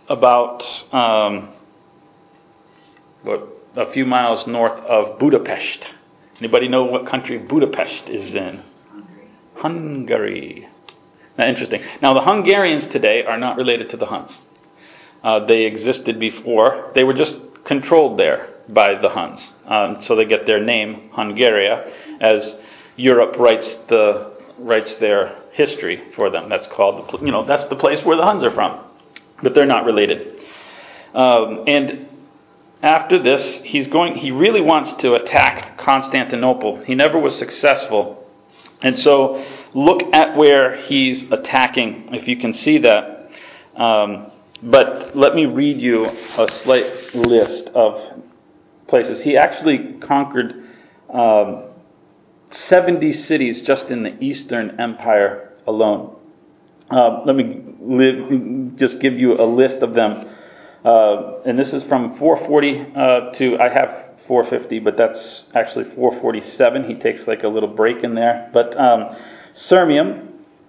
about 0.09 0.63
um, 0.93 1.49
what, 3.21 3.47
a 3.75 3.91
few 3.93 4.05
miles 4.05 4.45
north 4.47 4.79
of 4.79 5.19
Budapest. 5.19 5.93
Anybody 6.39 6.67
know 6.67 6.83
what 6.83 7.07
country 7.07 7.37
Budapest 7.37 8.09
is 8.09 8.33
in? 8.33 8.63
Hungary. 8.91 9.27
Hungary. 9.55 10.69
Now, 11.37 11.47
interesting. 11.47 11.81
Now, 12.01 12.13
the 12.13 12.21
Hungarians 12.21 12.85
today 12.87 13.23
are 13.23 13.37
not 13.37 13.55
related 13.55 13.89
to 13.91 13.97
the 13.97 14.07
Huns. 14.07 14.39
Uh, 15.23 15.45
they 15.45 15.63
existed 15.63 16.19
before. 16.19 16.91
They 16.95 17.03
were 17.03 17.13
just 17.13 17.35
controlled 17.63 18.19
there 18.19 18.49
by 18.67 18.95
the 18.95 19.09
Huns. 19.09 19.53
Um, 19.65 20.01
so 20.01 20.15
they 20.15 20.25
get 20.25 20.45
their 20.45 20.61
name, 20.63 21.09
Hungaria, 21.13 21.91
as 22.19 22.59
Europe 22.95 23.37
writes 23.37 23.73
the 23.87 24.33
writes 24.59 24.95
their 24.95 25.35
history 25.51 26.11
for 26.15 26.29
them. 26.29 26.47
That's 26.49 26.67
called, 26.67 27.09
the, 27.09 27.25
you 27.25 27.31
know, 27.31 27.43
that's 27.45 27.65
the 27.65 27.75
place 27.75 28.03
where 28.03 28.15
the 28.15 28.23
Huns 28.23 28.43
are 28.43 28.51
from, 28.51 28.83
but 29.41 29.53
they're 29.53 29.65
not 29.65 29.85
related. 29.85 30.39
Um, 31.13 31.63
and 31.67 32.07
after 32.81 33.21
this, 33.21 33.61
he's 33.63 33.87
going. 33.87 34.15
He 34.15 34.31
really 34.31 34.61
wants 34.61 34.93
to 34.93 35.13
attack 35.13 35.77
Constantinople. 35.77 36.83
He 36.83 36.95
never 36.95 37.17
was 37.17 37.37
successful, 37.37 38.27
and 38.81 38.99
so 38.99 39.45
look 39.73 40.03
at 40.13 40.35
where 40.35 40.75
he's 40.75 41.31
attacking. 41.31 42.13
If 42.13 42.27
you 42.27 42.35
can 42.37 42.53
see 42.53 42.79
that. 42.79 43.29
Um, 43.75 44.32
but 44.63 45.15
let 45.15 45.35
me 45.35 45.45
read 45.45 45.79
you 45.79 46.05
a 46.05 46.47
slight 46.63 47.13
list 47.13 47.67
of 47.69 48.21
places. 48.87 49.21
He 49.21 49.35
actually 49.35 49.95
conquered 49.99 50.63
um, 51.13 51.63
70 52.51 53.11
cities 53.13 53.61
just 53.63 53.85
in 53.85 54.03
the 54.03 54.23
Eastern 54.23 54.79
Empire 54.79 55.53
alone. 55.67 56.15
Uh, 56.89 57.23
let 57.25 57.35
me 57.35 58.71
just 58.75 58.99
give 58.99 59.17
you 59.17 59.39
a 59.39 59.43
list 59.45 59.79
of 59.79 59.93
them. 59.93 60.29
Uh, 60.85 61.41
and 61.45 61.57
this 61.57 61.73
is 61.73 61.83
from 61.83 62.17
440 62.17 62.93
uh, 62.95 63.31
to, 63.33 63.57
I 63.59 63.69
have 63.69 64.03
450, 64.27 64.79
but 64.79 64.95
that's 64.97 65.43
actually 65.55 65.85
447. 65.95 66.85
He 66.85 66.95
takes 66.95 67.27
like 67.27 67.43
a 67.43 67.47
little 67.47 67.69
break 67.69 68.03
in 68.03 68.15
there. 68.15 68.49
But 68.53 68.77
um, 68.79 69.15
Sirmium, 69.55 70.22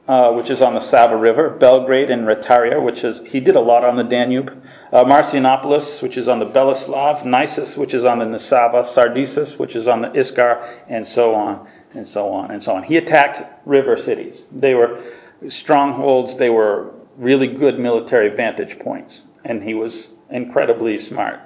uh, 0.07 0.33
which 0.33 0.51
is 0.51 0.61
on 0.61 0.75
the 0.75 0.81
Sava 0.81 1.17
River, 1.17 1.51
Belgrade 1.51 2.11
and 2.11 2.27
Retaria, 2.27 2.83
which 2.83 3.03
is, 3.03 3.21
he 3.27 3.41
did 3.41 3.57
a 3.57 3.61
lot 3.61 3.85
on 3.85 3.97
the 3.97 4.03
Danube, 4.03 4.51
uh, 4.93 5.03
Marcianopolis, 5.05 6.03
which 6.03 6.19
is 6.19 6.29
on 6.29 6.41
the 6.41 6.47
Beleslav, 6.47 7.25
Nisus, 7.25 7.77
which 7.77 7.95
is 7.95 8.05
on 8.05 8.19
the 8.19 8.27
Nisava, 8.27 8.85
Sardisus, 8.95 9.59
which 9.59 9.75
is 9.75 9.89
on 9.89 10.03
the 10.03 10.09
Iskar, 10.09 10.81
and 10.89 11.09
so 11.09 11.35
on, 11.35 11.67
and 11.95 12.07
so 12.07 12.29
on, 12.29 12.51
and 12.51 12.63
so 12.63 12.73
on. 12.73 12.83
He 12.83 12.99
attacked 12.99 13.43
river 13.65 13.97
cities. 13.97 14.43
They 14.53 14.75
were 14.75 15.03
strongholds, 15.49 16.39
they 16.39 16.51
were 16.51 16.93
really 17.17 17.55
good 17.55 17.79
military 17.79 18.29
vantage 18.37 18.79
points, 18.81 19.23
and 19.45 19.63
he 19.63 19.73
was 19.73 20.09
incredibly 20.29 20.99
smart. 20.99 21.41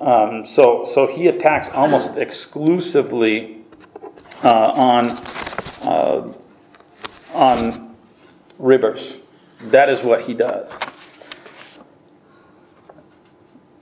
Um, 0.00 0.44
so, 0.46 0.90
so 0.92 1.06
he 1.06 1.28
attacks 1.28 1.68
almost 1.72 2.16
exclusively 2.16 3.64
uh, 4.42 4.48
on 4.48 5.10
uh, 5.80 6.32
on 7.34 7.83
rivers. 8.58 9.16
That 9.70 9.88
is 9.88 10.04
what 10.04 10.22
he 10.22 10.34
does. 10.34 10.70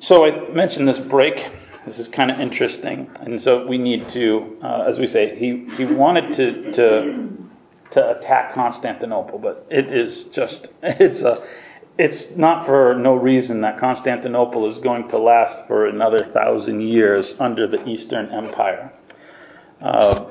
So 0.01 0.25
I 0.25 0.51
mentioned 0.51 0.89
this 0.89 0.99
break. 0.99 1.53
This 1.87 1.99
is 1.99 2.09
kind 2.09 2.31
of 2.31 2.39
interesting, 2.39 3.11
and 3.21 3.41
so 3.41 3.67
we 3.67 3.77
need 3.77 4.09
to, 4.11 4.57
uh, 4.63 4.85
as 4.87 4.99
we 5.01 5.09
say, 5.09 5.37
he, 5.37 5.67
he 5.77 5.85
wanted 5.85 6.35
to, 6.37 6.73
to 6.73 7.33
to 7.93 8.19
attack 8.19 8.55
Constantinople, 8.55 9.39
but 9.39 9.67
it 9.71 9.93
is 9.93 10.25
just 10.25 10.69
it's 10.83 11.21
a 11.21 11.47
it's 11.99 12.35
not 12.37 12.65
for 12.65 12.95
no 12.95 13.15
reason 13.15 13.61
that 13.61 13.79
Constantinople 13.79 14.67
is 14.67 14.79
going 14.79 15.09
to 15.09 15.19
last 15.19 15.59
for 15.67 15.87
another 15.87 16.27
thousand 16.33 16.81
years 16.81 17.35
under 17.39 17.67
the 17.67 17.87
Eastern 17.87 18.31
Empire, 18.31 18.93
uh, 19.83 20.31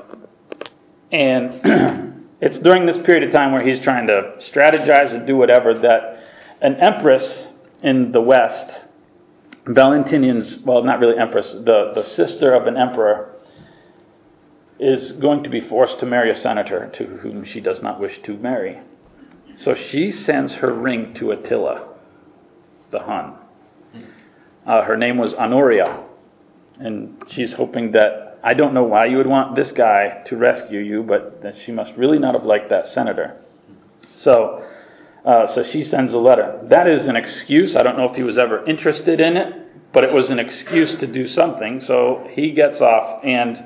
and 1.12 1.60
It's 2.42 2.58
during 2.58 2.86
this 2.86 2.96
period 2.98 3.22
of 3.22 3.30
time 3.30 3.52
where 3.52 3.62
he's 3.62 3.78
trying 3.78 4.08
to 4.08 4.34
strategize 4.52 5.14
and 5.14 5.28
do 5.28 5.36
whatever 5.36 5.78
that 5.78 6.24
an 6.60 6.74
empress 6.74 7.46
in 7.84 8.10
the 8.10 8.20
West, 8.20 8.82
Valentinian's, 9.64 10.58
well, 10.64 10.82
not 10.82 10.98
really 10.98 11.16
empress, 11.16 11.52
the, 11.52 11.92
the 11.94 12.02
sister 12.02 12.52
of 12.52 12.66
an 12.66 12.76
emperor, 12.76 13.36
is 14.80 15.12
going 15.12 15.44
to 15.44 15.50
be 15.50 15.60
forced 15.60 16.00
to 16.00 16.06
marry 16.06 16.32
a 16.32 16.34
senator 16.34 16.90
to 16.94 17.04
whom 17.04 17.44
she 17.44 17.60
does 17.60 17.80
not 17.80 18.00
wish 18.00 18.20
to 18.24 18.36
marry. 18.38 18.80
So 19.54 19.76
she 19.76 20.10
sends 20.10 20.54
her 20.54 20.72
ring 20.72 21.14
to 21.14 21.30
Attila, 21.30 21.90
the 22.90 22.98
Hun. 22.98 23.34
Uh, 24.66 24.82
her 24.82 24.96
name 24.96 25.16
was 25.16 25.32
Honoria, 25.34 26.04
and 26.80 27.22
she's 27.28 27.52
hoping 27.52 27.92
that 27.92 28.31
I 28.42 28.54
don't 28.54 28.74
know 28.74 28.84
why 28.84 29.06
you 29.06 29.18
would 29.18 29.26
want 29.26 29.54
this 29.54 29.70
guy 29.72 30.22
to 30.26 30.36
rescue 30.36 30.80
you, 30.80 31.02
but 31.02 31.54
she 31.64 31.72
must 31.72 31.92
really 31.96 32.18
not 32.18 32.34
have 32.34 32.44
liked 32.44 32.70
that 32.70 32.88
senator. 32.88 33.40
So, 34.16 34.64
uh, 35.24 35.46
so 35.46 35.62
she 35.62 35.84
sends 35.84 36.12
a 36.12 36.18
letter. 36.18 36.60
That 36.64 36.88
is 36.88 37.06
an 37.06 37.16
excuse. 37.16 37.76
I 37.76 37.82
don't 37.82 37.96
know 37.96 38.08
if 38.08 38.16
he 38.16 38.24
was 38.24 38.38
ever 38.38 38.64
interested 38.66 39.20
in 39.20 39.36
it, 39.36 39.92
but 39.92 40.02
it 40.02 40.12
was 40.12 40.30
an 40.30 40.40
excuse 40.40 40.94
to 40.96 41.06
do 41.06 41.28
something. 41.28 41.80
So 41.80 42.28
he 42.32 42.50
gets 42.50 42.80
off, 42.80 43.24
and 43.24 43.64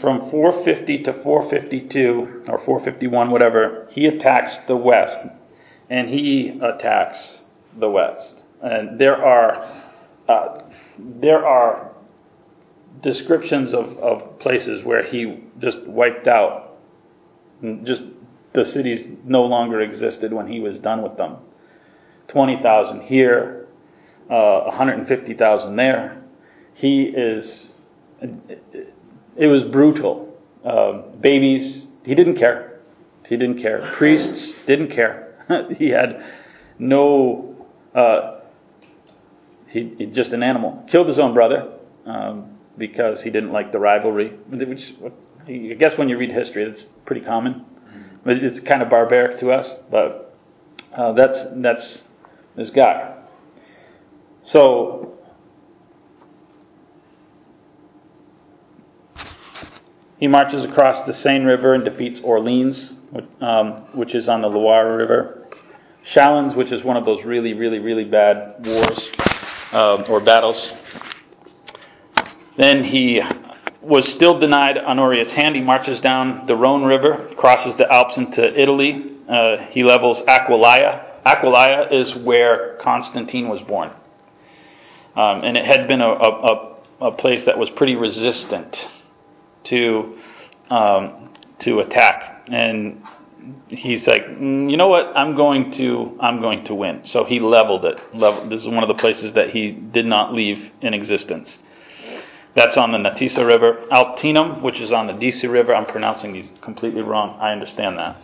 from 0.00 0.30
450 0.30 1.04
to 1.04 1.12
452 1.22 2.44
or 2.48 2.58
451, 2.58 3.30
whatever, 3.30 3.88
he 3.90 4.06
attacks 4.06 4.56
the 4.68 4.76
west, 4.76 5.18
and 5.90 6.08
he 6.08 6.60
attacks 6.62 7.42
the 7.78 7.90
west. 7.90 8.44
And 8.62 8.98
there 9.00 9.16
are 9.16 9.82
uh, 10.28 10.62
there 10.98 11.44
are 11.44 11.93
descriptions 13.00 13.74
of, 13.74 13.98
of 13.98 14.38
places 14.38 14.84
where 14.84 15.04
he 15.04 15.44
just 15.58 15.78
wiped 15.86 16.28
out, 16.28 16.76
just 17.84 18.02
the 18.52 18.64
cities 18.64 19.04
no 19.24 19.44
longer 19.44 19.80
existed 19.80 20.32
when 20.32 20.46
he 20.46 20.60
was 20.60 20.80
done 20.80 21.02
with 21.02 21.16
them. 21.16 21.36
20,000 22.28 23.02
here, 23.02 23.66
uh, 24.30 24.62
150,000 24.64 25.76
there. 25.76 26.22
He 26.74 27.02
is, 27.04 27.72
it 28.20 29.46
was 29.46 29.62
brutal. 29.64 30.36
Uh, 30.64 31.02
babies, 31.20 31.88
he 32.04 32.14
didn't 32.14 32.36
care. 32.36 32.80
He 33.26 33.36
didn't 33.36 33.60
care. 33.60 33.92
Priests 33.96 34.54
didn't 34.66 34.90
care. 34.90 35.34
he 35.78 35.90
had 35.90 36.24
no, 36.78 37.66
uh, 37.94 38.40
he, 39.68 39.94
he, 39.98 40.06
just 40.06 40.32
an 40.32 40.42
animal. 40.42 40.84
Killed 40.88 41.08
his 41.08 41.18
own 41.18 41.34
brother. 41.34 41.72
Um, 42.06 42.53
because 42.76 43.22
he 43.22 43.30
didn't 43.30 43.52
like 43.52 43.72
the 43.72 43.78
rivalry. 43.78 44.30
Which, 44.48 44.94
I 45.46 45.74
guess 45.78 45.96
when 45.96 46.08
you 46.08 46.18
read 46.18 46.32
history, 46.32 46.64
it's 46.64 46.86
pretty 47.04 47.24
common. 47.24 47.64
But 48.24 48.38
it's 48.38 48.60
kind 48.60 48.82
of 48.82 48.88
barbaric 48.88 49.38
to 49.38 49.52
us. 49.52 49.70
But 49.90 50.34
uh, 50.94 51.12
that's 51.12 51.46
that's 51.56 52.02
this 52.56 52.70
guy. 52.70 53.16
So 54.42 55.18
he 60.18 60.28
marches 60.28 60.64
across 60.64 61.06
the 61.06 61.12
Seine 61.12 61.44
River 61.44 61.74
and 61.74 61.84
defeats 61.84 62.20
Orleans, 62.20 62.94
um, 63.40 63.86
which 63.94 64.14
is 64.14 64.28
on 64.28 64.42
the 64.42 64.48
Loire 64.48 64.96
River. 64.96 65.48
Chalons, 66.06 66.54
which 66.54 66.70
is 66.70 66.84
one 66.84 66.96
of 66.96 67.06
those 67.06 67.24
really, 67.24 67.54
really, 67.54 67.78
really 67.78 68.04
bad 68.04 68.56
wars 68.66 68.98
um, 69.72 70.04
or 70.08 70.20
battles. 70.20 70.72
Then 72.56 72.84
he 72.84 73.20
was 73.80 74.08
still 74.08 74.38
denied 74.38 74.78
Honorius' 74.78 75.32
hand. 75.32 75.56
He 75.56 75.62
marches 75.62 76.00
down 76.00 76.46
the 76.46 76.56
Rhone 76.56 76.84
River, 76.84 77.30
crosses 77.36 77.74
the 77.76 77.90
Alps 77.92 78.16
into 78.16 78.60
Italy. 78.60 79.12
Uh, 79.28 79.58
he 79.70 79.82
levels 79.82 80.22
Aquileia. 80.22 81.04
Aquileia 81.24 81.92
is 81.92 82.14
where 82.14 82.76
Constantine 82.80 83.48
was 83.48 83.62
born. 83.62 83.90
Um, 85.16 85.44
and 85.44 85.56
it 85.56 85.64
had 85.64 85.86
been 85.86 86.00
a, 86.00 86.08
a, 86.08 86.76
a, 87.00 87.12
place 87.12 87.44
that 87.44 87.56
was 87.56 87.70
pretty 87.70 87.94
resistant 87.94 88.88
to, 89.64 90.18
um, 90.70 91.30
to 91.60 91.80
attack. 91.80 92.46
And 92.50 93.02
he's 93.68 94.06
like, 94.06 94.26
mm, 94.26 94.70
you 94.70 94.76
know 94.76 94.88
what? 94.88 95.16
I'm 95.16 95.36
going 95.36 95.70
to 95.72 96.18
I'm 96.20 96.40
going 96.40 96.64
to 96.64 96.74
win. 96.74 97.04
So 97.04 97.24
he 97.24 97.38
leveled 97.40 97.84
it. 97.84 97.98
This 98.50 98.62
is 98.62 98.68
one 98.68 98.82
of 98.82 98.88
the 98.88 98.94
places 98.94 99.34
that 99.34 99.50
he 99.50 99.70
did 99.70 100.06
not 100.06 100.34
leave 100.34 100.70
in 100.80 100.94
existence. 100.94 101.58
That's 102.54 102.76
on 102.76 102.92
the 102.92 102.98
Natisa 102.98 103.46
River. 103.46 103.84
Altinum, 103.90 104.62
which 104.62 104.80
is 104.80 104.92
on 104.92 105.06
the 105.06 105.12
Disi 105.12 105.50
River. 105.50 105.74
I'm 105.74 105.86
pronouncing 105.86 106.32
these 106.32 106.50
completely 106.60 107.02
wrong. 107.02 107.38
I 107.40 107.52
understand 107.52 107.98
that. 107.98 108.16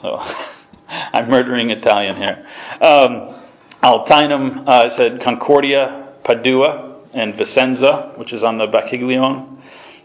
So 0.00 0.16
I'm 0.88 1.30
murdering 1.30 1.70
Italian 1.70 2.16
here. 2.16 2.46
Um, 2.80 3.40
Altinum 3.82 4.68
uh, 4.68 4.90
said 4.96 5.22
Concordia, 5.22 6.14
Padua, 6.24 7.00
and 7.12 7.34
Vicenza, 7.34 8.16
which 8.18 8.32
is 8.32 8.42
on 8.42 8.58
the 8.58 8.66
Bacchiglione. 8.66 9.48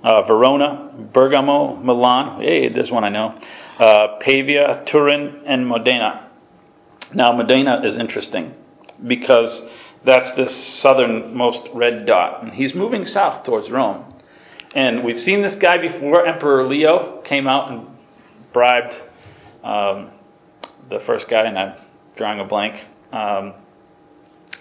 Uh, 0.04 0.22
Verona, 0.24 0.92
Bergamo, 1.12 1.76
Milan. 1.76 2.42
Hey, 2.42 2.70
this 2.70 2.92
one 2.92 3.04
I 3.04 3.10
know 3.10 3.40
uh, 3.80 4.18
Pavia, 4.20 4.84
Turin, 4.86 5.44
and 5.46 5.68
Modena. 5.68 6.30
Now, 7.14 7.32
Modena 7.32 7.82
is 7.84 7.98
interesting 7.98 8.54
because 9.06 9.62
that's 10.06 10.32
the 10.32 10.48
southernmost 10.48 11.68
red 11.74 12.06
dot. 12.06 12.44
And 12.44 12.54
he's 12.54 12.74
moving 12.74 13.06
south 13.06 13.44
towards 13.44 13.70
Rome. 13.70 14.14
And 14.76 15.04
we've 15.04 15.22
seen 15.22 15.42
this 15.42 15.56
guy 15.56 15.78
before. 15.78 16.26
Emperor 16.26 16.68
Leo 16.68 17.22
came 17.22 17.48
out 17.48 17.72
and 17.72 17.88
bribed 18.54 19.00
um, 19.64 20.12
the 20.90 21.00
first 21.06 21.28
guy, 21.28 21.44
and 21.46 21.58
I'm 21.58 21.76
drawing 22.16 22.40
a 22.40 22.46
blank. 22.46 22.86
Um, 23.12 23.54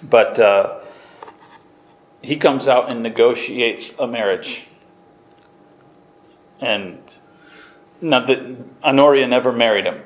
but 0.03 0.39
uh, 0.39 0.81
he 2.23 2.37
comes 2.37 2.67
out 2.69 2.91
and 2.91 3.03
negotiates 3.03 3.93
a 3.99 4.07
marriage. 4.07 4.63
And 6.61 6.99
now, 8.01 8.27
the, 8.27 8.57
Honoria 8.83 9.27
never 9.27 9.53
married 9.53 9.87
him, 9.87 10.03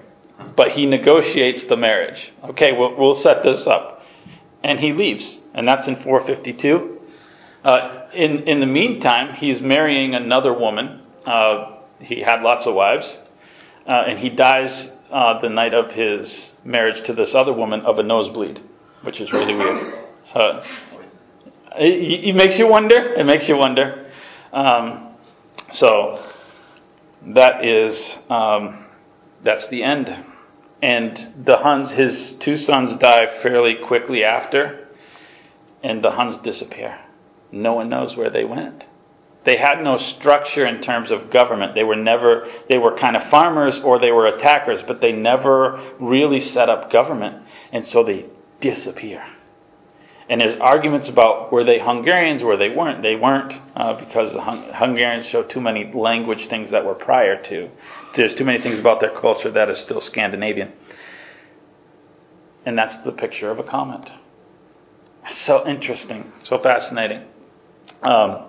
but 0.57 0.73
he 0.73 0.87
negotiates 0.87 1.65
the 1.65 1.77
marriage. 1.77 2.33
Okay, 2.45 2.73
we'll, 2.73 2.97
we'll 2.97 3.15
set 3.15 3.43
this 3.43 3.67
up. 3.67 4.00
And 4.63 4.79
he 4.79 4.93
leaves, 4.93 5.41
and 5.55 5.67
that's 5.67 5.89
in 5.89 5.97
452. 5.97 7.01
Uh, 7.65 8.07
in, 8.13 8.49
in 8.49 8.61
the 8.61 8.67
meantime, 8.67 9.35
he's 9.35 9.61
marrying 9.61 10.15
another 10.15 10.53
woman. 10.53 11.03
Uh, 11.27 11.77
he 12.01 12.21
had 12.21 12.43
lots 12.43 12.67
of 12.67 12.75
wives, 12.75 13.19
uh, 13.87 14.05
and 14.07 14.19
he 14.19 14.29
dies 14.31 14.91
uh, 15.11 15.41
the 15.41 15.49
night 15.49 15.75
of 15.75 15.91
his 15.93 16.53
marriage 16.65 17.05
to 17.07 17.13
this 17.13 17.35
other 17.35 17.53
woman 17.53 17.81
of 17.81 17.99
a 17.99 18.03
nosebleed, 18.03 18.63
which 19.03 19.21
is 19.21 19.33
really 19.33 19.55
weird. 19.55 19.99
So 20.33 20.63
it, 21.77 22.25
it 22.29 22.35
makes 22.35 22.59
you 22.59 22.67
wonder. 22.67 23.15
It 23.15 23.25
makes 23.25 23.49
you 23.49 23.57
wonder. 23.57 24.11
Um, 24.53 25.15
so 25.75 26.25
that 27.29 27.65
is 27.65 28.19
um, 28.29 28.87
that's 29.43 29.67
the 29.69 29.83
end. 29.83 30.25
And 30.83 31.45
the 31.45 31.59
Huns, 31.59 31.91
his 31.91 32.35
two 32.41 32.57
sons 32.57 32.97
die 32.97 33.41
fairly 33.43 33.75
quickly 33.75 34.25
after, 34.25 34.89
and 35.83 36.03
the 36.03 36.13
Huns 36.13 36.37
disappear. 36.39 36.99
No 37.53 37.75
one 37.75 37.89
knows 37.89 38.17
where 38.17 38.31
they 38.31 38.45
went. 38.45 38.87
They 39.45 39.57
had 39.57 39.83
no 39.83 39.97
structure 39.97 40.67
in 40.67 40.83
terms 40.83 41.11
of 41.11 41.31
government. 41.31 41.75
They 41.75 41.85
were 41.85 41.97
never, 41.97 42.47
they 42.69 42.79
were 42.79 42.97
kind 42.97 43.17
of 43.17 43.31
farmers 43.31 43.81
or 43.81 43.99
they 43.99 44.13
were 44.13 44.27
attackers, 44.27 44.83
but 44.87 45.01
they 45.01 45.13
never 45.13 45.95
really 45.99 46.41
set 46.41 46.69
up 46.69 46.93
government. 46.93 47.43
And 47.73 47.87
so 47.87 48.05
they 48.05 48.27
disappear. 48.61 49.25
And 50.31 50.41
there's 50.41 50.57
arguments 50.61 51.09
about 51.09 51.53
were 51.53 51.65
they 51.65 51.81
Hungarians, 51.81 52.41
were 52.41 52.57
they 52.57 52.69
weren't. 52.69 53.03
They 53.03 53.17
weren't 53.17 53.53
uh, 53.75 53.95
because 53.95 54.33
the 54.33 54.41
Hung- 54.41 54.73
Hungarians 54.73 55.27
show 55.27 55.43
too 55.43 55.61
many 55.61 55.93
language 55.93 56.47
things 56.47 56.71
that 56.71 56.85
were 56.85 56.95
prior 56.95 57.43
to. 57.43 57.69
There's 58.15 58.37
too 58.37 58.45
many 58.45 58.63
things 58.63 58.79
about 58.79 59.01
their 59.01 59.11
culture 59.11 59.51
that 59.51 59.69
is 59.69 59.79
still 59.79 60.01
Scandinavian. 60.01 60.73
And 62.65 62.79
that's 62.79 62.95
the 62.99 63.11
picture 63.11 63.51
of 63.51 63.59
a 63.59 63.65
comet. 63.65 64.09
So 65.33 65.67
interesting, 65.67 66.33
so 66.45 66.59
fascinating. 66.63 67.25
Um, 68.05 68.45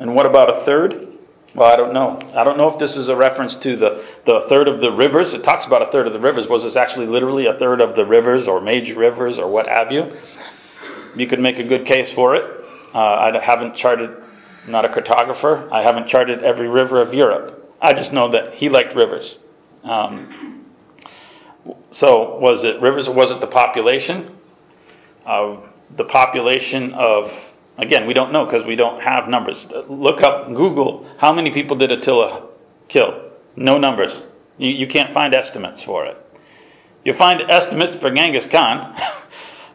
and 0.00 0.14
what 0.14 0.24
about 0.24 0.62
a 0.62 0.64
third? 0.64 1.06
Well, 1.54 1.70
I 1.70 1.76
don't 1.76 1.92
know. 1.92 2.18
I 2.34 2.44
don't 2.44 2.56
know 2.56 2.70
if 2.70 2.78
this 2.78 2.96
is 2.96 3.08
a 3.08 3.16
reference 3.16 3.56
to 3.56 3.76
the, 3.76 4.04
the 4.24 4.46
third 4.48 4.68
of 4.68 4.80
the 4.80 4.90
rivers. 4.90 5.34
It 5.34 5.44
talks 5.44 5.66
about 5.66 5.86
a 5.86 5.92
third 5.92 6.06
of 6.06 6.14
the 6.14 6.20
rivers. 6.20 6.46
Was 6.48 6.62
this 6.62 6.76
actually 6.76 7.06
literally 7.06 7.46
a 7.46 7.58
third 7.58 7.82
of 7.82 7.94
the 7.94 8.06
rivers 8.06 8.48
or 8.48 8.62
major 8.62 8.98
rivers 8.98 9.38
or 9.38 9.50
what 9.50 9.66
have 9.66 9.92
you? 9.92 10.16
You 11.16 11.26
could 11.26 11.40
make 11.40 11.58
a 11.58 11.64
good 11.64 11.86
case 11.86 12.12
for 12.12 12.34
it. 12.36 12.64
Uh, 12.94 12.98
I 12.98 13.38
haven't 13.42 13.76
charted, 13.76 14.10
I'm 14.64 14.72
not 14.72 14.84
a 14.84 14.88
cartographer, 14.88 15.70
I 15.70 15.82
haven't 15.82 16.08
charted 16.08 16.42
every 16.42 16.68
river 16.68 17.00
of 17.00 17.12
Europe. 17.12 17.74
I 17.80 17.92
just 17.92 18.12
know 18.12 18.30
that 18.32 18.54
he 18.54 18.68
liked 18.68 18.94
rivers. 18.94 19.36
Um, 19.84 20.64
so, 21.92 22.38
was 22.38 22.64
it 22.64 22.80
rivers 22.80 23.08
or 23.08 23.14
was 23.14 23.30
it 23.30 23.40
the 23.40 23.46
population? 23.46 24.36
Uh, 25.24 25.56
the 25.96 26.04
population 26.04 26.94
of, 26.94 27.30
again, 27.78 28.06
we 28.06 28.14
don't 28.14 28.32
know 28.32 28.44
because 28.44 28.64
we 28.66 28.76
don't 28.76 29.00
have 29.02 29.28
numbers. 29.28 29.66
Look 29.88 30.22
up, 30.22 30.48
Google, 30.48 31.08
how 31.18 31.32
many 31.32 31.52
people 31.52 31.76
did 31.76 31.90
Attila 31.90 32.48
kill? 32.88 33.30
No 33.56 33.78
numbers. 33.78 34.12
You, 34.58 34.70
you 34.70 34.86
can't 34.86 35.12
find 35.12 35.34
estimates 35.34 35.82
for 35.82 36.06
it. 36.06 36.16
You 37.04 37.14
find 37.14 37.40
estimates 37.42 37.94
for 37.96 38.12
Genghis 38.12 38.46
Khan. 38.46 39.00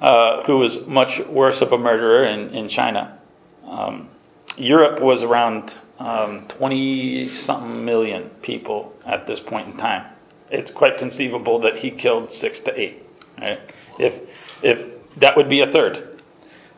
Uh, 0.02 0.44
who 0.46 0.58
was 0.58 0.80
much 0.88 1.22
worse 1.28 1.62
of 1.62 1.72
a 1.72 1.78
murderer 1.78 2.26
in, 2.26 2.50
in 2.56 2.68
China. 2.68 3.20
Um, 3.64 4.10
Europe 4.58 5.00
was 5.00 5.22
around 5.22 5.80
20 6.00 7.30
um, 7.30 7.36
something 7.36 7.86
million 7.86 8.32
people 8.42 8.94
at 9.06 9.28
this 9.28 9.40
point 9.42 9.68
in 9.68 9.78
time. 9.78 10.12
It's 10.50 10.72
quite 10.72 10.98
conceivable 10.98 11.62
that 11.62 11.78
he 11.78 11.92
killed 11.92 12.32
six 12.32 12.60
to 12.62 12.80
eight. 12.80 13.04
Right? 13.40 13.60
If, 14.00 14.28
if 14.64 15.18
that 15.18 15.38
would 15.38 15.50
be 15.50 15.62
a 15.62 15.72
third. 15.72 16.20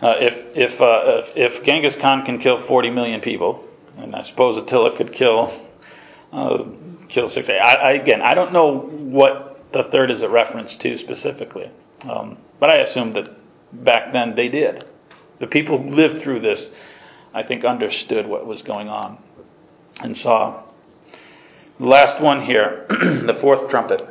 Uh, 0.01 0.15
if, 0.19 0.73
if, 0.73 0.81
uh, 0.81 1.23
if, 1.33 1.53
if, 1.53 1.63
Genghis 1.63 1.95
Khan 1.95 2.25
can 2.25 2.39
kill 2.39 2.67
40 2.67 2.89
million 2.89 3.21
people, 3.21 3.63
and 3.97 4.13
I 4.17 4.23
suppose 4.23 4.61
Attila 4.61 4.97
could 4.97 5.13
kill 5.13 5.65
uh, 6.33 6.63
kill 7.07 7.29
six. 7.29 7.47
I, 7.47 7.53
I, 7.53 7.91
again, 7.91 8.21
I 8.21 8.33
don't 8.33 8.51
know 8.51 8.79
what 8.79 9.71
the 9.71 9.83
third 9.85 10.11
is 10.11 10.21
a 10.21 10.27
reference 10.27 10.75
to 10.75 10.97
specifically. 10.97 11.71
Um, 12.09 12.37
but 12.59 12.69
I 12.69 12.77
assume 12.77 13.13
that 13.13 13.29
back 13.83 14.13
then 14.13 14.35
they 14.35 14.49
did. 14.49 14.85
The 15.39 15.47
people 15.47 15.81
who 15.81 15.89
lived 15.89 16.23
through 16.23 16.41
this, 16.41 16.67
I 17.33 17.43
think, 17.43 17.65
understood 17.65 18.27
what 18.27 18.45
was 18.45 18.61
going 18.61 18.87
on 18.87 19.17
and 20.01 20.15
saw. 20.15 20.63
The 21.79 21.85
last 21.85 22.21
one 22.21 22.45
here, 22.45 22.85
the 22.89 23.37
fourth 23.41 23.69
trumpet. 23.69 24.07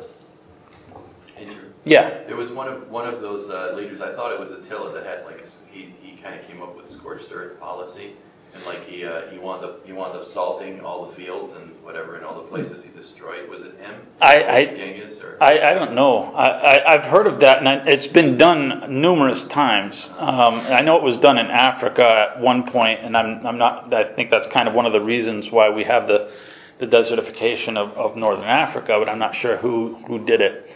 Yeah. 1.84 2.24
There 2.26 2.36
was 2.36 2.50
one 2.50 2.68
of 2.68 2.88
one 2.90 3.12
of 3.12 3.20
those 3.20 3.50
uh, 3.50 3.74
leaders. 3.74 4.00
I 4.00 4.14
thought 4.14 4.32
it 4.32 4.38
was 4.38 4.50
Attila 4.52 4.94
that 4.94 5.04
had 5.04 5.24
like 5.24 5.44
he 5.70 5.94
he 6.00 6.16
kind 6.22 6.38
of 6.38 6.46
came 6.46 6.62
up 6.62 6.76
with 6.76 6.90
scorched 6.92 7.26
earth 7.32 7.58
policy 7.58 8.12
and 8.54 8.64
like 8.64 8.84
he 8.84 9.04
uh, 9.04 9.30
he 9.30 9.38
wound 9.38 9.64
up 9.64 9.84
he 9.86 9.92
wound 9.92 10.16
up 10.16 10.26
salting 10.32 10.80
all 10.80 11.08
the 11.08 11.16
fields 11.16 11.54
and 11.56 11.72
whatever 11.82 12.18
in 12.18 12.24
all 12.24 12.42
the 12.42 12.48
places 12.48 12.84
he 12.84 12.90
destroyed. 12.90 13.48
Was 13.48 13.60
it 13.62 13.78
him? 13.80 13.94
I 14.20 14.44
I, 14.44 14.64
Genghis 14.66 15.20
or? 15.22 15.42
I, 15.42 15.70
I 15.70 15.74
don't 15.74 15.94
know. 15.94 16.24
I, 16.34 16.92
I 16.92 16.92
have 17.00 17.10
heard 17.10 17.26
of 17.26 17.40
that, 17.40 17.58
and 17.58 17.68
I, 17.68 17.76
it's 17.86 18.06
been 18.08 18.36
done 18.36 19.00
numerous 19.00 19.42
times. 19.44 20.10
Um, 20.18 20.60
I 20.60 20.82
know 20.82 20.96
it 20.96 21.02
was 21.02 21.18
done 21.18 21.38
in 21.38 21.46
Africa 21.46 22.28
at 22.34 22.40
one 22.40 22.70
point, 22.70 23.00
and 23.00 23.16
I'm 23.16 23.46
I'm 23.46 23.58
not. 23.58 23.92
I 23.92 24.14
think 24.14 24.30
that's 24.30 24.46
kind 24.48 24.68
of 24.68 24.74
one 24.74 24.86
of 24.86 24.92
the 24.92 25.00
reasons 25.00 25.50
why 25.50 25.70
we 25.70 25.84
have 25.84 26.06
the 26.06 26.30
the 26.78 26.86
desertification 26.86 27.76
of, 27.76 27.90
of 27.96 28.16
northern 28.16 28.44
Africa, 28.44 28.96
but 28.98 29.08
I'm 29.08 29.18
not 29.18 29.34
sure 29.36 29.56
who 29.56 29.96
who 30.06 30.24
did 30.24 30.40
it. 30.40 30.70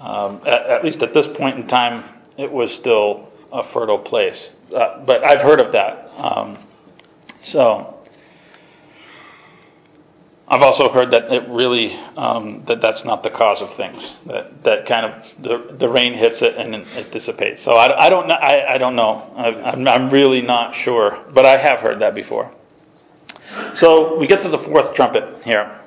Um, 0.00 0.40
at, 0.46 0.66
at 0.66 0.84
least 0.84 1.02
at 1.02 1.14
this 1.14 1.26
point 1.36 1.58
in 1.58 1.66
time, 1.66 2.04
it 2.36 2.50
was 2.50 2.72
still 2.72 3.28
a 3.52 3.62
fertile 3.72 3.98
place. 3.98 4.50
Uh, 4.74 5.04
but 5.04 5.22
I've 5.22 5.40
heard 5.40 5.60
of 5.60 5.72
that. 5.72 6.10
Um, 6.16 6.58
so, 7.42 7.94
I've 10.46 10.62
also 10.62 10.92
heard 10.92 11.10
that 11.12 11.32
it 11.32 11.48
really 11.48 11.94
um, 12.16 12.64
that 12.68 12.82
that's 12.82 13.04
not 13.04 13.22
the 13.22 13.30
cause 13.30 13.62
of 13.62 13.74
things. 13.76 14.02
That 14.26 14.62
that 14.64 14.86
kind 14.86 15.06
of 15.06 15.42
the, 15.42 15.76
the 15.78 15.88
rain 15.88 16.14
hits 16.14 16.42
it 16.42 16.56
and 16.56 16.74
it 16.74 17.12
dissipates. 17.12 17.62
So 17.62 17.72
I, 17.72 18.06
I 18.06 18.08
don't 18.10 18.28
know. 18.28 18.34
I, 18.34 18.74
I 18.74 18.78
don't 18.78 18.94
know. 18.94 19.32
I'm, 19.36 19.88
I'm 19.88 20.10
really 20.10 20.42
not 20.42 20.74
sure, 20.74 21.24
but 21.32 21.46
I 21.46 21.56
have 21.56 21.80
heard 21.80 22.00
that 22.00 22.14
before. 22.14 22.52
So 23.76 24.18
we 24.18 24.26
get 24.26 24.42
to 24.42 24.48
the 24.48 24.58
fourth 24.58 24.94
trumpet 24.94 25.44
here. 25.44 25.80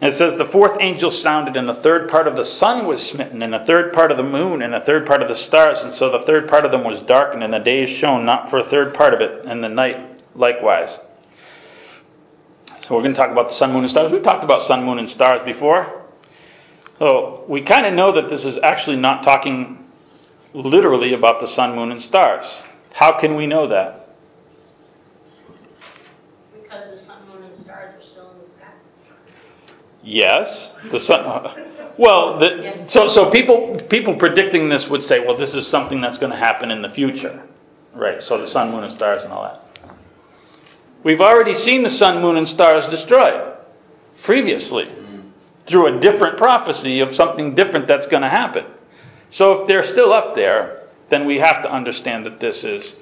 And 0.00 0.12
it 0.12 0.16
says, 0.16 0.36
The 0.36 0.46
fourth 0.46 0.80
angel 0.80 1.10
sounded, 1.10 1.56
and 1.56 1.68
the 1.68 1.82
third 1.82 2.08
part 2.08 2.28
of 2.28 2.36
the 2.36 2.44
sun 2.44 2.86
was 2.86 3.04
smitten, 3.10 3.42
and 3.42 3.52
the 3.52 3.64
third 3.66 3.92
part 3.92 4.12
of 4.12 4.16
the 4.16 4.22
moon, 4.22 4.62
and 4.62 4.72
the 4.72 4.80
third 4.80 5.06
part 5.06 5.22
of 5.22 5.28
the 5.28 5.34
stars. 5.34 5.78
And 5.80 5.92
so 5.94 6.10
the 6.10 6.24
third 6.24 6.48
part 6.48 6.64
of 6.64 6.70
them 6.70 6.84
was 6.84 7.00
darkened, 7.02 7.42
and 7.42 7.52
the 7.52 7.58
days 7.58 7.98
shone 7.98 8.24
not 8.24 8.48
for 8.48 8.58
a 8.58 8.70
third 8.70 8.94
part 8.94 9.12
of 9.12 9.20
it, 9.20 9.44
and 9.44 9.62
the 9.62 9.68
night 9.68 10.07
likewise. 10.34 10.96
So 12.88 12.94
we're 12.94 13.02
going 13.02 13.12
to 13.12 13.18
talk 13.18 13.30
about 13.30 13.50
the 13.50 13.54
sun, 13.54 13.72
moon, 13.72 13.82
and 13.82 13.90
stars. 13.90 14.10
We've 14.10 14.22
talked 14.22 14.44
about 14.44 14.64
sun, 14.64 14.84
moon, 14.84 14.98
and 14.98 15.10
stars 15.10 15.42
before. 15.44 16.04
So 16.98 17.44
we 17.48 17.62
kind 17.62 17.86
of 17.86 17.92
know 17.92 18.20
that 18.20 18.30
this 18.30 18.44
is 18.44 18.58
actually 18.62 18.96
not 18.96 19.22
talking 19.22 19.84
literally 20.54 21.12
about 21.12 21.40
the 21.40 21.48
sun, 21.48 21.76
moon, 21.76 21.92
and 21.92 22.02
stars. 22.02 22.46
How 22.92 23.18
can 23.20 23.36
we 23.36 23.46
know 23.46 23.68
that? 23.68 24.16
Because 26.52 26.98
the 26.98 27.04
sun, 27.04 27.28
moon, 27.28 27.44
and 27.44 27.62
stars 27.62 27.94
are 27.94 28.02
still 28.02 28.30
in 28.32 28.38
the 28.38 28.46
sky. 28.46 28.72
Yes, 30.02 30.74
the 30.90 31.00
sun. 31.00 31.64
Well, 31.98 32.38
the, 32.38 32.84
so 32.86 33.08
so 33.08 33.32
people 33.32 33.82
people 33.90 34.14
predicting 34.14 34.68
this 34.68 34.86
would 34.86 35.02
say, 35.02 35.18
well, 35.18 35.36
this 35.36 35.52
is 35.52 35.66
something 35.66 36.00
that's 36.00 36.16
going 36.16 36.30
to 36.30 36.38
happen 36.38 36.70
in 36.70 36.80
the 36.80 36.90
future, 36.90 37.42
right? 37.92 38.22
So 38.22 38.40
the 38.40 38.46
sun, 38.46 38.70
moon, 38.70 38.84
and 38.84 38.94
stars, 38.94 39.24
and 39.24 39.32
all 39.32 39.42
that. 39.42 39.67
We've 41.04 41.20
already 41.20 41.54
seen 41.54 41.82
the 41.82 41.90
sun, 41.90 42.20
moon, 42.20 42.36
and 42.36 42.48
stars 42.48 42.86
destroyed 42.86 43.56
previously 44.24 44.92
through 45.66 45.98
a 45.98 46.00
different 46.00 46.38
prophecy 46.38 47.00
of 47.00 47.14
something 47.14 47.54
different 47.54 47.86
that's 47.86 48.08
going 48.08 48.22
to 48.22 48.28
happen. 48.28 48.64
So 49.30 49.60
if 49.60 49.68
they're 49.68 49.86
still 49.86 50.12
up 50.12 50.34
there, 50.34 50.88
then 51.10 51.26
we 51.26 51.38
have 51.38 51.62
to 51.62 51.72
understand 51.72 52.26
that 52.26 52.40
this 52.40 52.64
is 52.64 52.96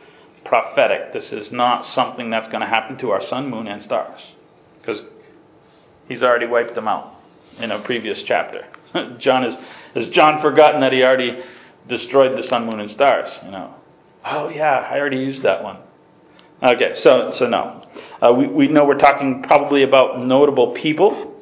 prophetic. 0.44 1.12
This 1.12 1.32
is 1.32 1.52
not 1.52 1.84
something 1.84 2.30
that's 2.30 2.48
going 2.48 2.60
to 2.60 2.66
happen 2.66 2.98
to 2.98 3.10
our 3.10 3.22
sun, 3.22 3.50
moon, 3.50 3.66
and 3.66 3.82
stars, 3.82 4.20
because 4.80 5.00
he's 6.08 6.22
already 6.22 6.46
wiped 6.46 6.74
them 6.74 6.88
out 6.88 7.14
in 7.58 7.70
a 7.70 7.80
previous 7.80 8.22
chapter. 8.22 8.66
John 9.18 9.44
is 9.44 9.56
has 9.94 10.08
John 10.08 10.40
forgotten 10.42 10.80
that 10.82 10.92
he 10.92 11.02
already 11.02 11.42
destroyed 11.88 12.36
the 12.36 12.42
sun, 12.42 12.66
moon, 12.66 12.80
and 12.80 12.90
stars? 12.90 13.28
You 13.44 13.50
know. 13.50 13.74
Oh 14.24 14.48
yeah, 14.48 14.88
I 14.90 14.98
already 14.98 15.18
used 15.18 15.42
that 15.42 15.62
one. 15.62 15.78
Okay, 16.62 16.94
so 16.96 17.32
so 17.36 17.48
no, 17.48 17.85
uh, 18.22 18.32
we 18.32 18.46
we 18.46 18.68
know 18.68 18.84
we're 18.84 18.98
talking 18.98 19.42
probably 19.42 19.82
about 19.82 20.20
notable 20.20 20.72
people 20.72 21.34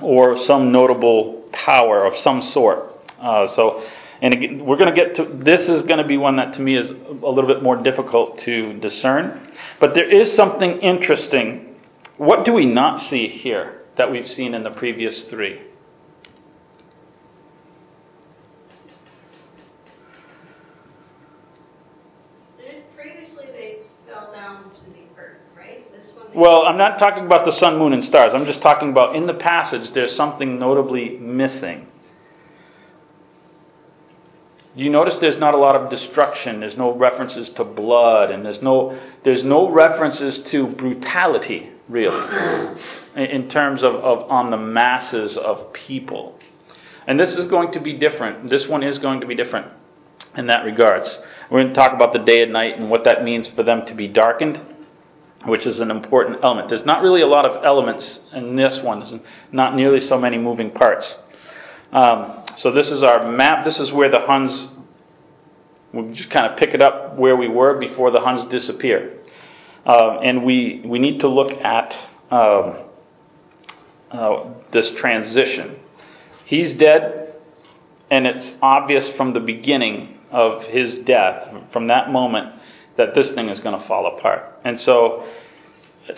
or 0.00 0.38
some 0.44 0.72
notable 0.72 1.48
power 1.52 2.04
of 2.04 2.16
some 2.18 2.42
sort. 2.42 2.92
Uh, 3.20 3.46
so, 3.48 3.86
and 4.20 4.34
again, 4.34 4.64
we're 4.64 4.76
going 4.76 4.92
to 4.92 4.96
get 4.96 5.14
to 5.16 5.24
this 5.24 5.68
is 5.68 5.82
going 5.82 5.98
to 5.98 6.06
be 6.06 6.16
one 6.16 6.36
that 6.36 6.54
to 6.54 6.60
me 6.60 6.76
is 6.76 6.90
a 6.90 6.94
little 7.30 7.46
bit 7.46 7.62
more 7.62 7.76
difficult 7.76 8.38
to 8.40 8.72
discern. 8.80 9.52
But 9.80 9.94
there 9.94 10.08
is 10.08 10.34
something 10.34 10.80
interesting. 10.80 11.76
What 12.16 12.44
do 12.44 12.52
we 12.52 12.66
not 12.66 13.00
see 13.00 13.28
here 13.28 13.82
that 13.96 14.10
we've 14.10 14.30
seen 14.30 14.54
in 14.54 14.62
the 14.62 14.70
previous 14.70 15.24
three? 15.24 15.60
Previously, 22.96 23.46
they 23.52 23.78
fell 24.06 24.32
down 24.32 24.70
to 24.74 24.90
the 24.90 25.02
earth, 25.18 25.40
right? 25.56 25.90
This 25.92 26.10
one. 26.14 26.23
they- 26.23 26.23
Well, 26.34 26.62
I'm 26.62 26.76
not 26.76 26.98
talking 26.98 27.26
about 27.26 27.44
the 27.44 27.52
sun, 27.52 27.78
moon, 27.78 27.92
and 27.92 28.04
stars. 28.04 28.34
I'm 28.34 28.44
just 28.44 28.60
talking 28.60 28.90
about 28.90 29.14
in 29.14 29.26
the 29.26 29.34
passage, 29.34 29.92
there's 29.92 30.16
something 30.16 30.58
notably 30.58 31.10
missing. 31.18 31.86
You 34.74 34.90
notice 34.90 35.16
there's 35.18 35.38
not 35.38 35.54
a 35.54 35.56
lot 35.56 35.76
of 35.76 35.90
destruction. 35.90 36.58
There's 36.58 36.76
no 36.76 36.92
references 36.92 37.50
to 37.50 37.62
blood, 37.62 38.32
and 38.32 38.44
there's 38.44 38.60
no 38.62 38.98
there's 39.22 39.44
no 39.44 39.70
references 39.70 40.40
to 40.50 40.66
brutality, 40.66 41.70
really, 41.88 42.76
in- 43.14 43.48
terms 43.48 43.84
of, 43.84 43.94
of 43.94 44.28
on 44.28 44.50
the 44.50 44.56
masses 44.56 45.36
of 45.36 45.72
people. 45.72 46.36
And 47.06 47.20
this 47.20 47.38
is 47.38 47.44
going 47.44 47.70
to 47.72 47.80
be 47.80 47.92
different. 47.92 48.50
This 48.50 48.66
one 48.66 48.82
is 48.82 48.98
going 48.98 49.20
to 49.20 49.26
be 49.28 49.36
different 49.36 49.68
in 50.36 50.48
that 50.48 50.64
regards. 50.64 51.16
We're 51.48 51.62
going 51.62 51.68
to 51.68 51.74
talk 51.74 51.92
about 51.92 52.12
the 52.12 52.18
day 52.18 52.42
and 52.42 52.52
night 52.52 52.76
and 52.76 52.90
what 52.90 53.04
that 53.04 53.22
means 53.22 53.48
for 53.48 53.62
them 53.62 53.86
to 53.86 53.94
be 53.94 54.08
darkened 54.08 54.73
which 55.46 55.66
is 55.66 55.80
an 55.80 55.90
important 55.90 56.38
element. 56.42 56.68
There's 56.68 56.86
not 56.86 57.02
really 57.02 57.22
a 57.22 57.26
lot 57.26 57.44
of 57.44 57.64
elements 57.64 58.20
in 58.32 58.56
this 58.56 58.82
one, 58.82 59.00
There's 59.00 59.20
not 59.52 59.76
nearly 59.76 60.00
so 60.00 60.18
many 60.18 60.38
moving 60.38 60.70
parts. 60.70 61.14
Um, 61.92 62.44
so 62.58 62.72
this 62.72 62.90
is 62.90 63.02
our 63.02 63.30
map. 63.30 63.64
This 63.64 63.78
is 63.78 63.92
where 63.92 64.10
the 64.10 64.20
Huns, 64.20 64.68
we 65.92 66.12
just 66.14 66.30
kind 66.30 66.50
of 66.50 66.58
pick 66.58 66.74
it 66.74 66.82
up 66.82 67.16
where 67.16 67.36
we 67.36 67.48
were 67.48 67.78
before 67.78 68.10
the 68.10 68.20
Huns 68.20 68.46
disappear. 68.46 69.18
Uh, 69.86 70.16
and 70.22 70.44
we, 70.44 70.82
we 70.84 70.98
need 70.98 71.20
to 71.20 71.28
look 71.28 71.52
at 71.52 71.94
um, 72.30 72.84
uh, 74.10 74.44
this 74.72 74.90
transition. 74.96 75.76
He's 76.46 76.74
dead, 76.74 77.34
and 78.10 78.26
it's 78.26 78.52
obvious 78.62 79.08
from 79.12 79.32
the 79.32 79.40
beginning 79.40 80.18
of 80.30 80.62
his 80.64 80.98
death, 81.00 81.54
from 81.72 81.86
that 81.88 82.10
moment, 82.10 82.54
that 82.96 83.14
this 83.14 83.30
thing 83.32 83.48
is 83.48 83.60
going 83.60 83.80
to 83.80 83.86
fall 83.86 84.06
apart. 84.06 84.60
And 84.64 84.80
so 84.80 85.26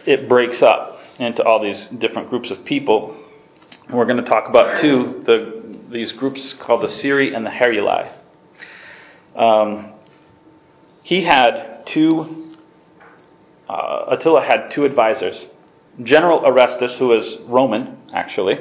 it 0.04 0.28
breaks 0.28 0.62
up 0.62 1.00
into 1.18 1.42
all 1.44 1.62
these 1.62 1.86
different 1.88 2.28
groups 2.28 2.50
of 2.50 2.64
people. 2.64 3.16
We're 3.90 4.04
going 4.04 4.22
to 4.22 4.28
talk 4.28 4.48
about 4.48 4.80
two, 4.80 5.22
the, 5.24 5.78
these 5.90 6.12
groups 6.12 6.54
called 6.54 6.82
the 6.82 6.88
Sciri 6.88 7.34
and 7.34 7.46
the 7.46 7.50
Heruli. 7.50 8.12
Um, 9.34 9.92
he 11.02 11.22
had 11.22 11.86
two, 11.86 12.56
uh, 13.68 14.06
Attila 14.08 14.42
had 14.42 14.70
two 14.70 14.84
advisors 14.84 15.46
General 16.02 16.40
Orestes, 16.40 16.98
who 16.98 17.08
was 17.08 17.38
Roman, 17.46 17.96
actually, 18.12 18.58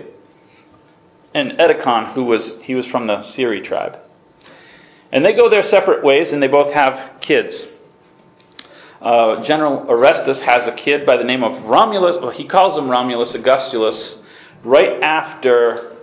and 1.34 1.52
Edecon, 1.54 2.14
who 2.14 2.24
was, 2.24 2.54
he 2.62 2.76
was 2.76 2.86
from 2.88 3.08
the 3.08 3.18
Sciri 3.18 3.64
tribe. 3.64 4.00
And 5.12 5.26
they 5.26 5.34
go 5.34 5.50
their 5.50 5.64
separate 5.64 6.04
ways, 6.04 6.32
and 6.32 6.42
they 6.42 6.48
both 6.48 6.74
have 6.74 7.20
kids. 7.20 7.68
Uh, 9.02 9.44
General 9.44 9.86
Orestes 9.90 10.40
has 10.40 10.68
a 10.68 10.72
kid 10.72 11.06
by 11.06 11.18
the 11.18 11.24
name 11.24 11.44
of 11.44 11.64
Romulus. 11.66 12.18
Well, 12.22 12.32
he 12.32 12.48
calls 12.48 12.78
him 12.78 12.90
Romulus 12.90 13.36
Augustulus 13.36 14.18
right 14.64 15.02
after 15.02 15.98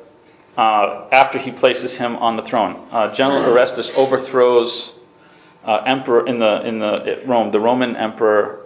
uh, 0.57 1.09
after 1.11 1.39
he 1.39 1.51
places 1.51 1.93
him 1.93 2.17
on 2.17 2.37
the 2.37 2.43
throne. 2.43 2.87
Uh, 2.91 3.15
General 3.15 3.51
Orestes 3.51 3.91
overthrows 3.97 4.93
uh, 5.65 5.77
emperor 5.87 6.27
in 6.27 6.39
the 6.39 6.67
in 6.67 6.79
the 6.79 7.23
Rome, 7.27 7.51
the 7.51 7.61
Roman 7.61 7.97
emperor 7.97 8.59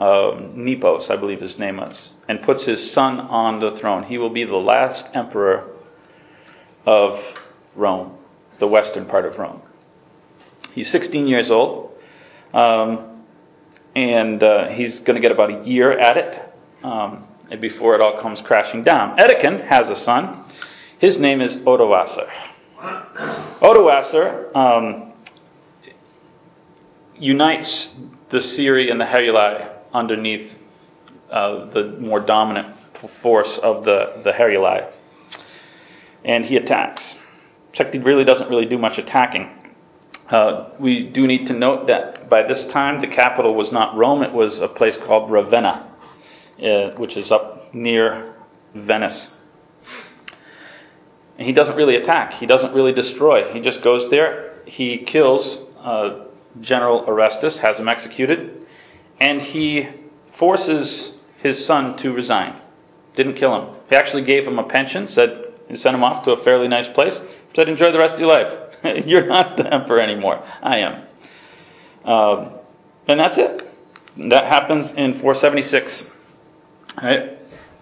Nepos, 0.00 1.10
I 1.10 1.16
believe 1.16 1.40
his 1.40 1.58
name 1.58 1.78
is, 1.78 2.14
and 2.28 2.42
puts 2.42 2.64
his 2.64 2.92
son 2.92 3.20
on 3.20 3.60
the 3.60 3.78
throne. 3.78 4.04
He 4.04 4.18
will 4.18 4.30
be 4.30 4.44
the 4.44 4.56
last 4.56 5.08
emperor 5.14 5.70
of 6.86 7.20
Rome, 7.76 8.16
the 8.58 8.66
western 8.66 9.06
part 9.06 9.24
of 9.24 9.38
Rome. 9.38 9.62
He's 10.72 10.90
16 10.90 11.26
years 11.26 11.50
old. 11.50 11.92
Um, 12.52 13.13
and 13.94 14.42
uh, 14.42 14.68
he's 14.68 15.00
going 15.00 15.14
to 15.14 15.20
get 15.20 15.32
about 15.32 15.50
a 15.50 15.64
year 15.64 15.92
at 15.92 16.16
it 16.16 16.54
um, 16.82 17.24
before 17.60 17.94
it 17.94 18.00
all 18.00 18.20
comes 18.20 18.40
crashing 18.40 18.82
down. 18.82 19.16
Edecon 19.16 19.66
has 19.66 19.88
a 19.88 19.96
son. 19.96 20.44
His 20.98 21.18
name 21.18 21.40
is 21.40 21.56
Odoacer. 21.56 22.28
Odoacer 23.60 24.54
um, 24.56 25.12
unites 27.16 27.94
the 28.30 28.38
Sciri 28.38 28.90
and 28.90 29.00
the 29.00 29.04
Heruli 29.04 29.70
underneath 29.92 30.52
uh, 31.30 31.66
the 31.70 31.96
more 32.00 32.20
dominant 32.20 32.76
force 33.22 33.58
of 33.62 33.84
the, 33.84 34.20
the 34.24 34.32
Heruli. 34.32 34.90
And 36.24 36.44
he 36.44 36.56
attacks. 36.56 37.14
He 37.72 37.98
really 37.98 38.24
doesn't 38.24 38.48
really 38.48 38.66
do 38.66 38.78
much 38.78 38.98
attacking. 38.98 39.63
Uh, 40.28 40.70
we 40.78 41.04
do 41.08 41.26
need 41.26 41.46
to 41.46 41.52
note 41.52 41.86
that 41.86 42.30
by 42.30 42.42
this 42.42 42.66
time 42.66 43.00
the 43.00 43.06
capital 43.06 43.54
was 43.54 43.70
not 43.70 43.94
Rome, 43.96 44.22
it 44.22 44.32
was 44.32 44.58
a 44.58 44.68
place 44.68 44.96
called 44.96 45.30
Ravenna, 45.30 45.90
uh, 46.62 46.90
which 46.96 47.16
is 47.16 47.30
up 47.30 47.74
near 47.74 48.34
Venice. 48.74 49.30
And 51.36 51.46
he 51.46 51.52
doesn't 51.52 51.76
really 51.76 51.96
attack, 51.96 52.34
he 52.34 52.46
doesn't 52.46 52.72
really 52.72 52.92
destroy. 52.92 53.52
He 53.52 53.60
just 53.60 53.82
goes 53.82 54.10
there, 54.10 54.62
he 54.64 54.98
kills 54.98 55.58
uh, 55.78 56.24
General 56.60 57.04
Orestes, 57.06 57.58
has 57.58 57.78
him 57.78 57.88
executed, 57.88 58.66
and 59.20 59.42
he 59.42 59.88
forces 60.38 61.12
his 61.38 61.66
son 61.66 61.98
to 61.98 62.12
resign. 62.12 62.60
Didn't 63.14 63.34
kill 63.34 63.54
him. 63.54 63.76
He 63.90 63.96
actually 63.96 64.24
gave 64.24 64.46
him 64.46 64.58
a 64.58 64.64
pension, 64.64 65.06
said, 65.08 65.52
he 65.68 65.76
sent 65.76 65.94
him 65.94 66.02
off 66.02 66.24
to 66.24 66.32
a 66.32 66.42
fairly 66.42 66.68
nice 66.68 66.88
place, 66.94 67.18
said, 67.54 67.68
enjoy 67.68 67.92
the 67.92 67.98
rest 67.98 68.14
of 68.14 68.20
your 68.20 68.28
life. 68.28 68.63
You're 69.06 69.26
not 69.26 69.56
the 69.56 69.72
emperor 69.72 70.00
anymore. 70.00 70.44
I 70.62 70.78
am. 70.78 71.06
Um, 72.04 72.58
and 73.08 73.18
that's 73.20 73.38
it. 73.38 73.70
That 74.30 74.44
happens 74.46 74.92
in 74.92 75.20
476. 75.20 76.06
Right? 77.02 77.34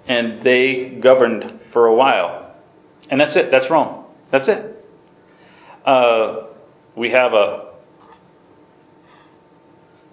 and 0.07 0.43
they 0.43 0.99
governed 1.01 1.61
for 1.73 1.87
a 1.87 1.95
while. 1.95 2.55
And 3.11 3.21
that's 3.21 3.37
it. 3.37 3.51
That's 3.51 3.69
Rome. 3.71 4.05
That's 4.31 4.49
it. 4.49 4.85
Uh, 5.85 6.47
we 6.97 7.11
have 7.11 7.33
a 7.33 7.73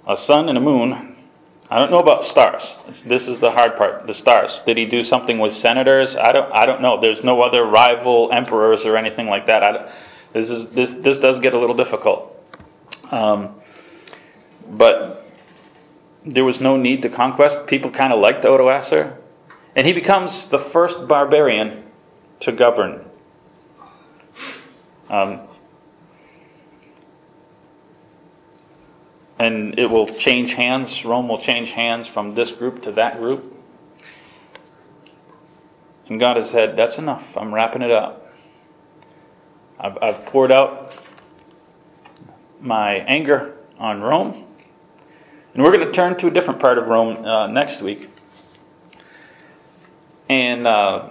a 0.07 0.17
sun 0.17 0.49
and 0.49 0.57
a 0.57 0.61
moon. 0.61 1.15
I 1.69 1.77
don't 1.77 1.91
know 1.91 1.99
about 1.99 2.25
stars. 2.25 2.63
This 3.05 3.27
is 3.27 3.37
the 3.37 3.51
hard 3.51 3.75
part. 3.77 4.07
The 4.07 4.15
stars. 4.15 4.59
Did 4.65 4.77
he 4.77 4.85
do 4.85 5.03
something 5.03 5.37
with 5.37 5.55
senators? 5.55 6.15
I 6.15 6.31
don't. 6.31 6.51
I 6.51 6.65
don't 6.65 6.81
know. 6.81 6.99
There's 6.99 7.23
no 7.23 7.41
other 7.41 7.63
rival 7.63 8.31
emperors 8.31 8.85
or 8.85 8.97
anything 8.97 9.27
like 9.27 9.45
that. 9.47 9.63
I 9.63 9.71
don't, 9.71 9.87
this 10.33 10.49
is 10.49 10.69
this. 10.69 10.89
This 11.03 11.17
does 11.17 11.39
get 11.39 11.53
a 11.53 11.59
little 11.59 11.75
difficult. 11.75 12.35
Um, 13.11 13.55
but 14.69 15.25
there 16.25 16.45
was 16.45 16.59
no 16.59 16.77
need 16.77 17.01
to 17.01 17.09
conquest. 17.09 17.67
People 17.67 17.91
kind 17.91 18.13
of 18.13 18.19
liked 18.19 18.43
Odoacer, 18.43 19.17
and 19.75 19.87
he 19.87 19.93
becomes 19.93 20.47
the 20.47 20.59
first 20.71 21.07
barbarian 21.07 21.83
to 22.41 22.51
govern. 22.51 23.05
Um, 25.09 25.41
and 29.39 29.79
it 29.79 29.89
will 29.89 30.07
change 30.19 30.53
hands. 30.53 31.03
Rome 31.03 31.27
will 31.27 31.41
change 31.41 31.71
hands 31.71 32.07
from 32.07 32.35
this 32.35 32.51
group 32.51 32.83
to 32.83 32.91
that 32.91 33.17
group. 33.17 33.55
And 36.07 36.19
God 36.19 36.37
has 36.37 36.49
said, 36.51 36.75
That's 36.75 36.97
enough. 36.97 37.23
I'm 37.35 37.53
wrapping 37.53 37.81
it 37.81 37.91
up. 37.91 38.18
I've, 39.79 39.97
I've 40.01 40.25
poured 40.25 40.51
out 40.51 40.93
my 42.59 42.95
anger 42.95 43.55
on 43.77 44.01
Rome. 44.01 44.45
And 45.53 45.63
we're 45.63 45.71
going 45.71 45.87
to 45.87 45.93
turn 45.93 46.17
to 46.19 46.27
a 46.27 46.31
different 46.31 46.59
part 46.59 46.77
of 46.77 46.87
Rome 46.87 47.25
uh, 47.25 47.47
next 47.47 47.81
week. 47.81 48.09
And 50.29 50.67
uh, 50.67 51.09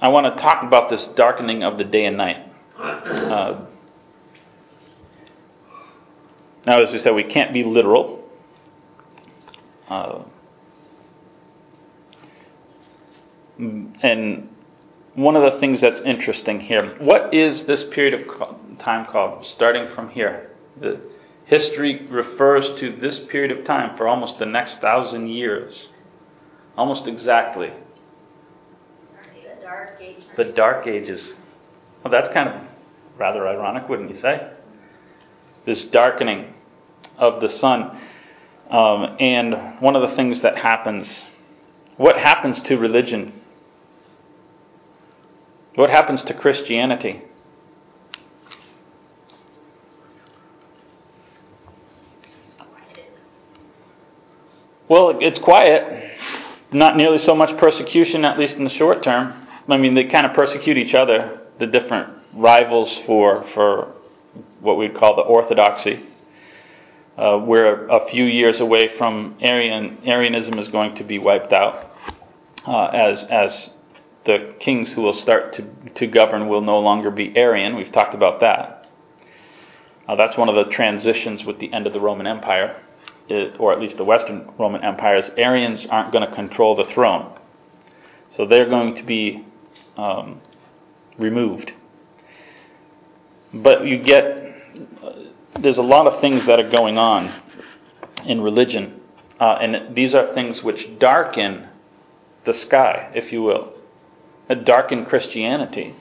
I 0.00 0.08
want 0.08 0.34
to 0.34 0.42
talk 0.42 0.64
about 0.64 0.90
this 0.90 1.06
darkening 1.16 1.62
of 1.62 1.78
the 1.78 1.84
day 1.84 2.04
and 2.06 2.16
night. 2.16 2.52
Uh, 2.78 3.64
now, 6.66 6.82
as 6.82 6.92
we 6.92 6.98
said, 6.98 7.14
we 7.14 7.24
can't 7.24 7.52
be 7.52 7.62
literal. 7.62 8.28
Uh, 9.88 10.22
and 13.56 14.53
one 15.14 15.36
of 15.36 15.52
the 15.52 15.60
things 15.60 15.80
that's 15.80 16.00
interesting 16.00 16.60
here 16.60 16.96
what 16.98 17.32
is 17.32 17.64
this 17.66 17.84
period 17.84 18.14
of 18.14 18.78
time 18.78 19.06
called, 19.06 19.46
starting 19.46 19.94
from 19.94 20.10
here? 20.10 20.50
The 20.80 21.00
history 21.44 22.06
refers 22.06 22.78
to 22.80 22.96
this 22.96 23.20
period 23.20 23.56
of 23.56 23.64
time 23.64 23.96
for 23.96 24.08
almost 24.08 24.38
the 24.38 24.46
next 24.46 24.80
thousand 24.80 25.28
years. 25.28 25.90
Almost 26.76 27.06
exactly. 27.06 27.70
The 29.34 29.62
Dark 29.62 29.98
Ages. 30.00 30.24
The 30.36 30.44
Dark 30.52 30.86
Ages. 30.86 31.34
Well, 32.02 32.10
that's 32.10 32.28
kind 32.30 32.48
of 32.48 32.62
rather 33.16 33.46
ironic, 33.46 33.88
wouldn't 33.88 34.10
you 34.10 34.20
say? 34.20 34.50
This 35.64 35.84
darkening 35.84 36.54
of 37.16 37.40
the 37.40 37.48
sun. 37.48 38.00
Um, 38.70 39.16
and 39.20 39.80
one 39.80 39.94
of 39.94 40.08
the 40.08 40.16
things 40.16 40.40
that 40.40 40.56
happens, 40.58 41.26
what 41.96 42.18
happens 42.18 42.60
to 42.62 42.76
religion? 42.76 43.40
What 45.74 45.90
happens 45.90 46.22
to 46.24 46.34
Christianity? 46.34 47.22
Well, 54.88 55.18
it's 55.20 55.38
quiet. 55.38 56.12
Not 56.70 56.96
nearly 56.96 57.18
so 57.18 57.34
much 57.34 57.56
persecution, 57.58 58.24
at 58.24 58.38
least 58.38 58.56
in 58.56 58.64
the 58.64 58.70
short 58.70 59.02
term. 59.02 59.46
I 59.68 59.76
mean, 59.76 59.94
they 59.94 60.04
kind 60.04 60.26
of 60.26 60.34
persecute 60.34 60.76
each 60.76 60.94
other, 60.94 61.40
the 61.58 61.66
different 61.66 62.12
rivals 62.34 62.96
for, 63.06 63.44
for 63.54 63.94
what 64.60 64.76
we'd 64.76 64.94
call 64.94 65.16
the 65.16 65.22
orthodoxy. 65.22 66.06
Uh, 67.16 67.40
we're 67.44 67.88
a 67.88 68.08
few 68.10 68.24
years 68.24 68.60
away 68.60 68.96
from 68.98 69.36
Arian, 69.40 69.98
Arianism 70.04 70.58
is 70.58 70.68
going 70.68 70.96
to 70.96 71.04
be 71.04 71.18
wiped 71.18 71.52
out 71.52 71.90
uh, 72.66 72.86
as, 72.86 73.24
as 73.24 73.70
the 74.24 74.54
kings 74.58 74.92
who 74.92 75.02
will 75.02 75.14
start 75.14 75.52
to, 75.54 75.62
to 75.94 76.06
govern 76.06 76.48
will 76.48 76.60
no 76.60 76.78
longer 76.78 77.10
be 77.10 77.36
Arian. 77.36 77.76
We've 77.76 77.92
talked 77.92 78.14
about 78.14 78.40
that. 78.40 78.88
Uh, 80.08 80.16
that's 80.16 80.36
one 80.36 80.48
of 80.48 80.54
the 80.54 80.72
transitions 80.72 81.44
with 81.44 81.58
the 81.58 81.72
end 81.72 81.86
of 81.86 81.92
the 81.92 82.00
Roman 82.00 82.26
Empire, 82.26 82.80
it, 83.28 83.58
or 83.58 83.72
at 83.72 83.80
least 83.80 83.96
the 83.96 84.04
Western 84.04 84.50
Roman 84.58 84.82
Empire, 84.82 85.16
is 85.16 85.30
Arians 85.36 85.86
aren't 85.86 86.12
going 86.12 86.28
to 86.28 86.34
control 86.34 86.74
the 86.74 86.84
throne. 86.84 87.38
So 88.30 88.46
they're 88.46 88.68
going 88.68 88.96
to 88.96 89.02
be 89.02 89.46
um, 89.96 90.40
removed. 91.18 91.72
But 93.52 93.86
you 93.86 93.98
get 93.98 94.42
there's 95.60 95.78
a 95.78 95.82
lot 95.82 96.06
of 96.06 96.20
things 96.20 96.44
that 96.46 96.58
are 96.58 96.68
going 96.68 96.98
on 96.98 97.42
in 98.26 98.40
religion, 98.40 99.00
uh, 99.38 99.58
and 99.60 99.94
these 99.94 100.14
are 100.14 100.34
things 100.34 100.62
which 100.62 100.98
darken 100.98 101.68
the 102.44 102.52
sky, 102.52 103.10
if 103.14 103.32
you 103.32 103.42
will, 103.42 103.72
that 104.48 104.64
darkened 104.64 105.06
Christianity. 105.06 105.94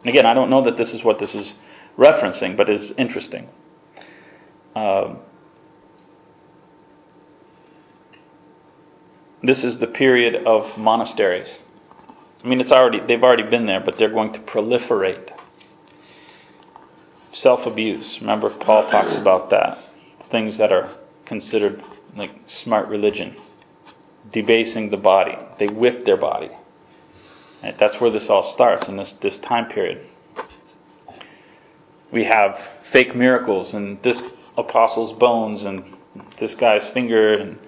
And 0.00 0.08
again, 0.08 0.26
I 0.26 0.34
don't 0.34 0.50
know 0.50 0.64
that 0.64 0.76
this 0.76 0.94
is 0.94 1.02
what 1.02 1.18
this 1.18 1.34
is 1.34 1.52
referencing, 1.96 2.56
but 2.56 2.68
it's 2.68 2.92
interesting. 2.96 3.48
Uh, 4.74 5.16
this 9.42 9.64
is 9.64 9.78
the 9.78 9.86
period 9.86 10.46
of 10.46 10.78
monasteries. 10.78 11.60
I 12.44 12.46
mean, 12.46 12.60
it's 12.60 12.70
already 12.70 13.00
they've 13.00 13.22
already 13.22 13.42
been 13.42 13.66
there, 13.66 13.80
but 13.80 13.98
they're 13.98 14.12
going 14.12 14.32
to 14.34 14.40
proliferate 14.40 15.30
self 17.32 17.66
abuse. 17.66 18.18
Remember, 18.20 18.50
Paul 18.50 18.88
talks 18.90 19.16
about 19.16 19.50
that. 19.50 19.78
Things 20.30 20.58
that 20.58 20.72
are 20.72 20.96
considered 21.24 21.82
like 22.16 22.30
smart 22.46 22.88
religion, 22.88 23.36
debasing 24.32 24.90
the 24.90 24.96
body. 24.96 25.36
They 25.58 25.68
whip 25.68 26.04
their 26.04 26.16
body. 26.16 26.50
That's 27.62 28.00
where 28.00 28.10
this 28.10 28.28
all 28.30 28.44
starts 28.44 28.88
in 28.88 28.96
this, 28.96 29.12
this 29.14 29.38
time 29.38 29.68
period. 29.68 30.04
We 32.10 32.24
have 32.24 32.58
fake 32.92 33.14
miracles 33.14 33.74
and 33.74 34.02
this 34.02 34.22
apostle's 34.56 35.18
bones 35.18 35.64
and 35.64 35.96
this 36.38 36.54
guy's 36.54 36.86
finger 36.88 37.34
and 37.34 37.58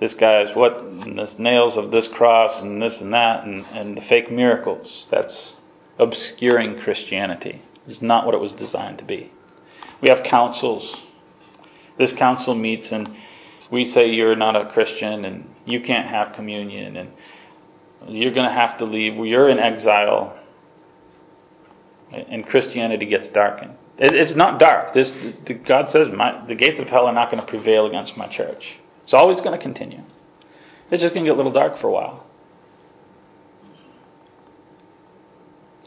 this 0.00 0.14
guy's 0.14 0.54
what 0.56 0.78
and 0.78 1.18
the 1.18 1.32
nails 1.38 1.76
of 1.76 1.90
this 1.90 2.08
cross 2.08 2.60
and 2.60 2.82
this 2.82 3.00
and 3.00 3.12
that 3.14 3.44
and, 3.44 3.64
and 3.66 3.96
the 3.96 4.02
fake 4.02 4.30
miracles. 4.30 5.06
That's 5.10 5.56
obscuring 5.98 6.80
Christianity 6.80 7.62
is 7.86 8.02
not 8.02 8.26
what 8.26 8.34
it 8.34 8.40
was 8.40 8.52
designed 8.52 8.98
to 8.98 9.04
be. 9.04 9.30
We 10.00 10.08
have 10.08 10.24
councils. 10.24 11.02
This 11.98 12.12
council 12.12 12.54
meets 12.54 12.90
and 12.92 13.14
we 13.70 13.84
say 13.84 14.10
you're 14.10 14.36
not 14.36 14.56
a 14.56 14.70
Christian 14.70 15.24
and 15.24 15.54
you 15.64 15.80
can't 15.80 16.08
have 16.08 16.32
communion 16.34 16.96
and 16.96 17.12
you're 18.08 18.32
going 18.32 18.48
to 18.48 18.54
have 18.54 18.78
to 18.78 18.84
leave. 18.84 19.14
You're 19.14 19.48
in 19.48 19.58
exile. 19.58 20.38
And 22.10 22.46
Christianity 22.46 23.06
gets 23.06 23.28
darkened. 23.28 23.76
It's 23.98 24.34
not 24.34 24.58
dark. 24.58 24.92
This 24.92 25.12
God 25.66 25.90
says 25.90 26.08
my, 26.08 26.44
the 26.46 26.54
gates 26.54 26.80
of 26.80 26.88
hell 26.88 27.06
are 27.06 27.12
not 27.12 27.30
going 27.30 27.44
to 27.44 27.48
prevail 27.48 27.86
against 27.86 28.16
my 28.16 28.26
church. 28.26 28.76
It's 29.04 29.14
always 29.14 29.40
going 29.40 29.56
to 29.56 29.62
continue. 29.62 30.02
It's 30.90 31.00
just 31.00 31.14
going 31.14 31.24
to 31.24 31.30
get 31.30 31.34
a 31.34 31.36
little 31.36 31.52
dark 31.52 31.78
for 31.78 31.88
a 31.88 31.92
while. 31.92 32.26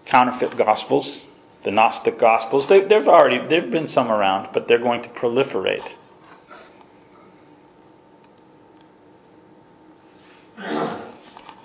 Counterfeit 0.06 0.58
gospels 0.58 1.22
the 1.68 1.72
Gnostic 1.72 2.18
Gospels. 2.18 2.68
They, 2.70 2.88
have 2.88 3.10
already 3.10 3.46
there've 3.46 3.70
been 3.70 3.90
some 3.90 4.10
around, 4.10 4.52
but 4.54 4.70
they're 4.70 4.80
going 4.80 5.04
to 5.04 5.10
proliferate. 5.10 5.86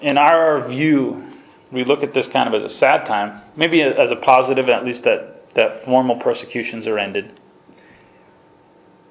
In 0.03 0.18
our 0.18 0.68
view, 0.68 1.32
we 1.70 1.84
look 1.84 2.03
at 2.03 2.12
this 2.12 2.26
kind 2.28 2.53
of 2.53 2.55
as 2.55 2.64
a 2.64 2.74
sad 2.74 3.07
time, 3.07 3.40
maybe 3.57 3.80
as 3.82 4.11
a 4.11 4.16
positive, 4.16 4.68
at 4.68 4.84
least 4.84 5.05
that, 5.05 5.55
that 5.55 5.84
formal 5.84 6.16
persecutions 6.16 6.86
are 6.86 6.98
ended. 6.98 7.40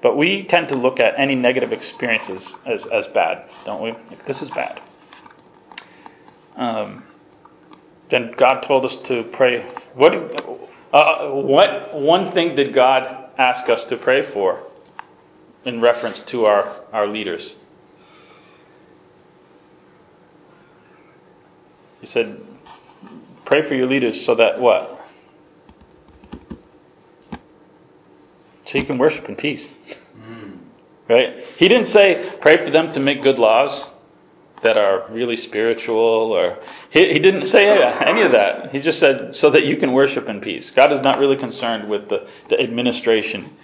But 0.02 0.16
we 0.16 0.44
tend 0.44 0.68
to 0.68 0.74
look 0.74 1.00
at 1.00 1.14
any 1.18 1.34
negative 1.34 1.72
experiences 1.72 2.54
as, 2.66 2.84
as 2.86 3.06
bad, 3.08 3.48
don't 3.64 3.82
we? 3.82 3.92
Like, 3.92 4.26
this 4.26 4.42
is 4.42 4.50
bad. 4.50 4.82
Um, 6.56 7.04
then 8.10 8.34
God 8.36 8.60
told 8.60 8.84
us 8.84 8.96
to 9.06 9.24
pray. 9.32 9.64
What 9.94 10.14
uh, 10.92 11.30
what 11.30 11.94
one 11.94 12.32
thing 12.32 12.54
did 12.54 12.74
God 12.74 13.30
ask 13.38 13.68
us 13.70 13.86
to 13.86 13.96
pray 13.96 14.30
for 14.32 14.62
in 15.64 15.80
reference 15.80 16.20
to 16.26 16.44
our, 16.44 16.84
our 16.92 17.06
leaders? 17.06 17.54
He 22.02 22.06
said, 22.06 22.38
Pray 23.46 23.66
for 23.66 23.74
your 23.74 23.86
leaders 23.86 24.26
so 24.26 24.34
that 24.34 24.60
what? 24.60 25.00
So 28.66 28.76
you 28.78 28.84
can 28.84 28.98
worship 28.98 29.28
in 29.28 29.36
peace. 29.36 29.74
Mm. 30.18 30.58
Right? 31.08 31.36
He 31.56 31.68
didn't 31.68 31.86
say, 31.86 32.36
Pray 32.42 32.62
for 32.62 32.70
them 32.70 32.92
to 32.92 33.00
make 33.00 33.22
good 33.22 33.38
laws. 33.38 33.88
that 34.62 34.76
are 34.76 35.06
really 35.10 35.36
spiritual, 35.36 36.32
or 36.32 36.58
he, 36.90 37.12
he 37.12 37.18
didn't 37.18 37.46
say 37.46 37.66
any 37.68 38.22
of 38.22 38.32
that. 38.32 38.70
He 38.70 38.80
just 38.80 38.98
said 38.98 39.34
so 39.34 39.50
that 39.50 39.64
you 39.64 39.76
can 39.76 39.92
worship 39.92 40.28
in 40.28 40.40
peace. 40.40 40.70
God 40.70 40.92
is 40.92 41.00
not 41.00 41.18
really 41.18 41.36
concerned 41.36 41.88
with 41.88 42.08
the, 42.08 42.28
the 42.48 42.60
administration. 42.60 43.56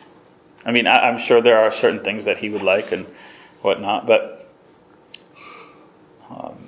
I 0.65 0.73
mean, 0.73 0.87
I, 0.87 1.09
I'm 1.09 1.25
sure 1.27 1.41
there 1.41 1.61
are 1.61 1.73
certain 1.73 2.03
things 2.03 2.25
that 2.25 2.39
he 2.39 2.49
would 2.49 2.63
like 2.63 2.91
and 2.93 3.07
whatnot, 3.63 4.07
but 4.07 4.51
um, 6.29 6.68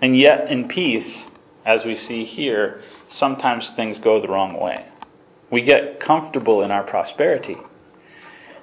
and 0.00 0.16
yet 0.16 0.50
in 0.50 0.68
peace, 0.68 1.24
as 1.64 1.84
we 1.84 1.94
see 1.94 2.24
here, 2.24 2.82
sometimes 3.08 3.70
things 3.70 3.98
go 3.98 4.20
the 4.20 4.28
wrong 4.28 4.58
way. 4.58 4.86
We 5.50 5.62
get 5.62 6.00
comfortable 6.00 6.62
in 6.62 6.70
our 6.70 6.84
prosperity. 6.84 7.56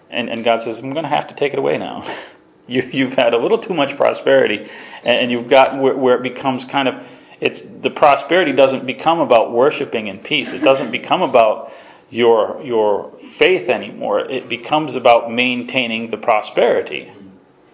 And, 0.09 0.29
and 0.29 0.43
God 0.43 0.63
says, 0.63 0.79
I'm 0.79 0.91
going 0.93 1.03
to 1.03 1.09
have 1.09 1.27
to 1.27 1.35
take 1.35 1.53
it 1.53 1.59
away 1.59 1.77
now. 1.77 2.03
You, 2.69 2.81
you've 2.91 3.13
had 3.13 3.33
a 3.33 3.37
little 3.37 3.59
too 3.59 3.73
much 3.73 3.95
prosperity, 3.95 4.69
and 5.05 5.31
you've 5.31 5.47
got 5.47 5.81
where, 5.81 5.95
where 5.95 6.17
it 6.17 6.21
becomes 6.21 6.65
kind 6.65 6.89
of 6.89 6.95
it's 7.39 7.61
the 7.81 7.91
prosperity 7.91 8.51
doesn't 8.51 8.85
become 8.85 9.19
about 9.19 9.51
worshiping 9.51 10.07
in 10.07 10.19
peace. 10.19 10.51
It 10.51 10.59
doesn't 10.59 10.91
become 10.91 11.21
about 11.21 11.71
your 12.09 12.61
your 12.63 13.13
faith 13.37 13.69
anymore. 13.69 14.21
It 14.21 14.49
becomes 14.49 14.95
about 14.95 15.31
maintaining 15.31 16.09
the 16.09 16.17
prosperity. 16.17 17.11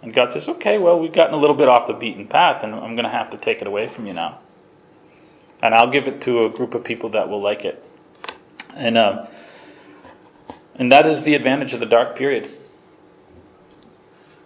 And 0.03 0.13
God 0.13 0.33
says, 0.33 0.47
"Okay, 0.49 0.77
well, 0.77 0.99
we've 0.99 1.13
gotten 1.13 1.33
a 1.33 1.37
little 1.37 1.55
bit 1.55 1.69
off 1.69 1.87
the 1.87 1.93
beaten 1.93 2.27
path, 2.27 2.61
and 2.61 2.75
I'm 2.75 2.95
going 2.95 3.05
to 3.05 3.09
have 3.09 3.31
to 3.31 3.37
take 3.37 3.61
it 3.61 3.67
away 3.67 3.87
from 3.87 4.05
you 4.05 4.13
now. 4.13 4.39
And 5.61 5.73
I'll 5.73 5.89
give 5.89 6.07
it 6.07 6.19
to 6.21 6.43
a 6.43 6.49
group 6.49 6.75
of 6.75 6.83
people 6.83 7.11
that 7.11 7.29
will 7.29 7.41
like 7.41 7.63
it." 7.63 7.81
And 8.75 8.97
uh, 8.97 9.27
and 10.75 10.91
that 10.91 11.05
is 11.07 11.23
the 11.23 11.35
advantage 11.35 11.73
of 11.73 11.79
the 11.79 11.85
dark 11.85 12.17
period. 12.17 12.51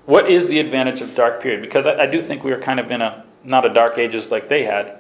What 0.06 0.32
is 0.32 0.48
the 0.48 0.60
advantage 0.60 1.02
of 1.02 1.16
dark 1.16 1.42
period? 1.42 1.62
Because 1.62 1.86
I, 1.86 2.04
I 2.04 2.06
do 2.06 2.26
think 2.28 2.44
we 2.44 2.52
are 2.52 2.62
kind 2.62 2.80
of 2.80 2.92
in 2.92 3.02
a 3.02 3.26
not 3.44 3.66
a 3.66 3.74
dark 3.74 3.98
ages 3.98 4.30
like 4.30 4.50
they 4.50 4.64
had, 4.64 5.00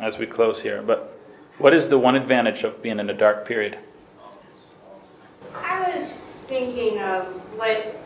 as 0.00 0.16
we 0.16 0.26
close 0.26 0.62
here. 0.62 0.82
But 0.82 1.18
what 1.58 1.74
is 1.74 1.88
the 1.88 1.98
one 1.98 2.14
advantage 2.14 2.62
of 2.64 2.82
being 2.82 2.98
in 2.98 3.10
a 3.10 3.14
dark 3.14 3.46
period? 3.46 3.78
I 5.54 5.80
was 5.80 6.10
thinking 6.48 6.98
of 6.98 7.26
what 7.58 8.01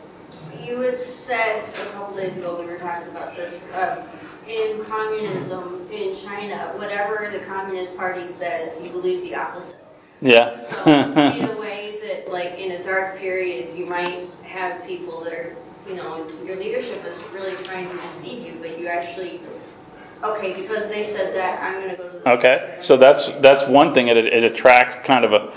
you 0.65 0.81
had 0.81 0.99
said 1.27 1.69
a 1.75 1.91
couple 1.91 2.15
days 2.17 2.37
ago, 2.37 2.59
we 2.59 2.65
were 2.65 2.77
talking 2.77 3.09
about 3.09 3.35
this, 3.35 3.61
um, 3.73 4.07
in 4.47 4.85
communism 4.85 5.87
in 5.91 6.17
China, 6.23 6.73
whatever 6.77 7.29
the 7.31 7.45
Communist 7.45 7.95
Party 7.97 8.27
says, 8.39 8.71
you 8.81 8.89
believe 8.89 9.23
the 9.23 9.35
opposite. 9.35 9.75
Yeah. 10.21 10.83
So 10.83 10.91
in 10.91 11.49
a 11.49 11.59
way 11.59 11.99
that, 12.01 12.31
like, 12.31 12.57
in 12.57 12.71
a 12.71 12.83
dark 12.83 13.19
period, 13.19 13.77
you 13.77 13.85
might 13.85 14.29
have 14.43 14.85
people 14.87 15.23
that 15.23 15.33
are, 15.33 15.55
you 15.87 15.95
know, 15.95 16.27
your 16.43 16.55
leadership 16.55 17.03
is 17.05 17.17
really 17.33 17.61
trying 17.65 17.89
to 17.89 17.95
deceive 18.19 18.47
you, 18.47 18.59
but 18.59 18.79
you 18.79 18.87
actually, 18.87 19.41
okay, 20.23 20.61
because 20.61 20.89
they 20.89 21.13
said 21.15 21.35
that, 21.35 21.61
I'm 21.61 21.81
going 21.81 21.89
to 21.91 21.97
go 21.97 22.11
to 22.11 22.19
the. 22.19 22.29
Okay, 22.29 22.77
so 22.81 22.97
that's 22.97 23.29
that's 23.41 23.63
one 23.67 23.93
thing. 23.93 24.07
It 24.07 24.17
it 24.17 24.43
attracts 24.43 24.95
kind 25.05 25.23
of 25.23 25.33
a 25.33 25.53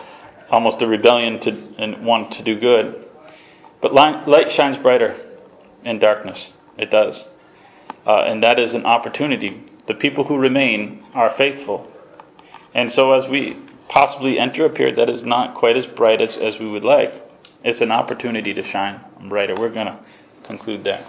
almost 0.50 0.82
a 0.82 0.86
rebellion 0.86 1.40
to 1.40 1.50
and 1.78 2.04
want 2.04 2.32
to 2.32 2.42
do 2.42 2.58
good. 2.58 3.09
But 3.80 3.94
light, 3.94 4.52
shines 4.52 4.78
brighter 4.78 5.16
in 5.84 5.98
darkness. 5.98 6.52
It 6.76 6.90
does, 6.90 7.24
uh, 8.06 8.22
and 8.22 8.42
that 8.42 8.58
is 8.58 8.74
an 8.74 8.86
opportunity. 8.86 9.64
The 9.86 9.94
people 9.94 10.24
who 10.24 10.36
remain 10.36 11.04
are 11.14 11.34
faithful, 11.36 11.90
and 12.74 12.90
so 12.92 13.12
as 13.12 13.26
we 13.28 13.56
possibly 13.88 14.38
enter 14.38 14.64
a 14.64 14.70
period 14.70 14.96
that 14.96 15.10
is 15.10 15.24
not 15.24 15.54
quite 15.56 15.76
as 15.76 15.86
bright 15.86 16.20
as, 16.20 16.36
as 16.36 16.58
we 16.58 16.68
would 16.68 16.84
like, 16.84 17.12
it's 17.64 17.80
an 17.80 17.90
opportunity 17.90 18.54
to 18.54 18.62
shine 18.62 19.00
brighter. 19.28 19.54
We're 19.58 19.70
going 19.70 19.86
to 19.86 19.98
conclude 20.44 20.84
there. 20.84 21.06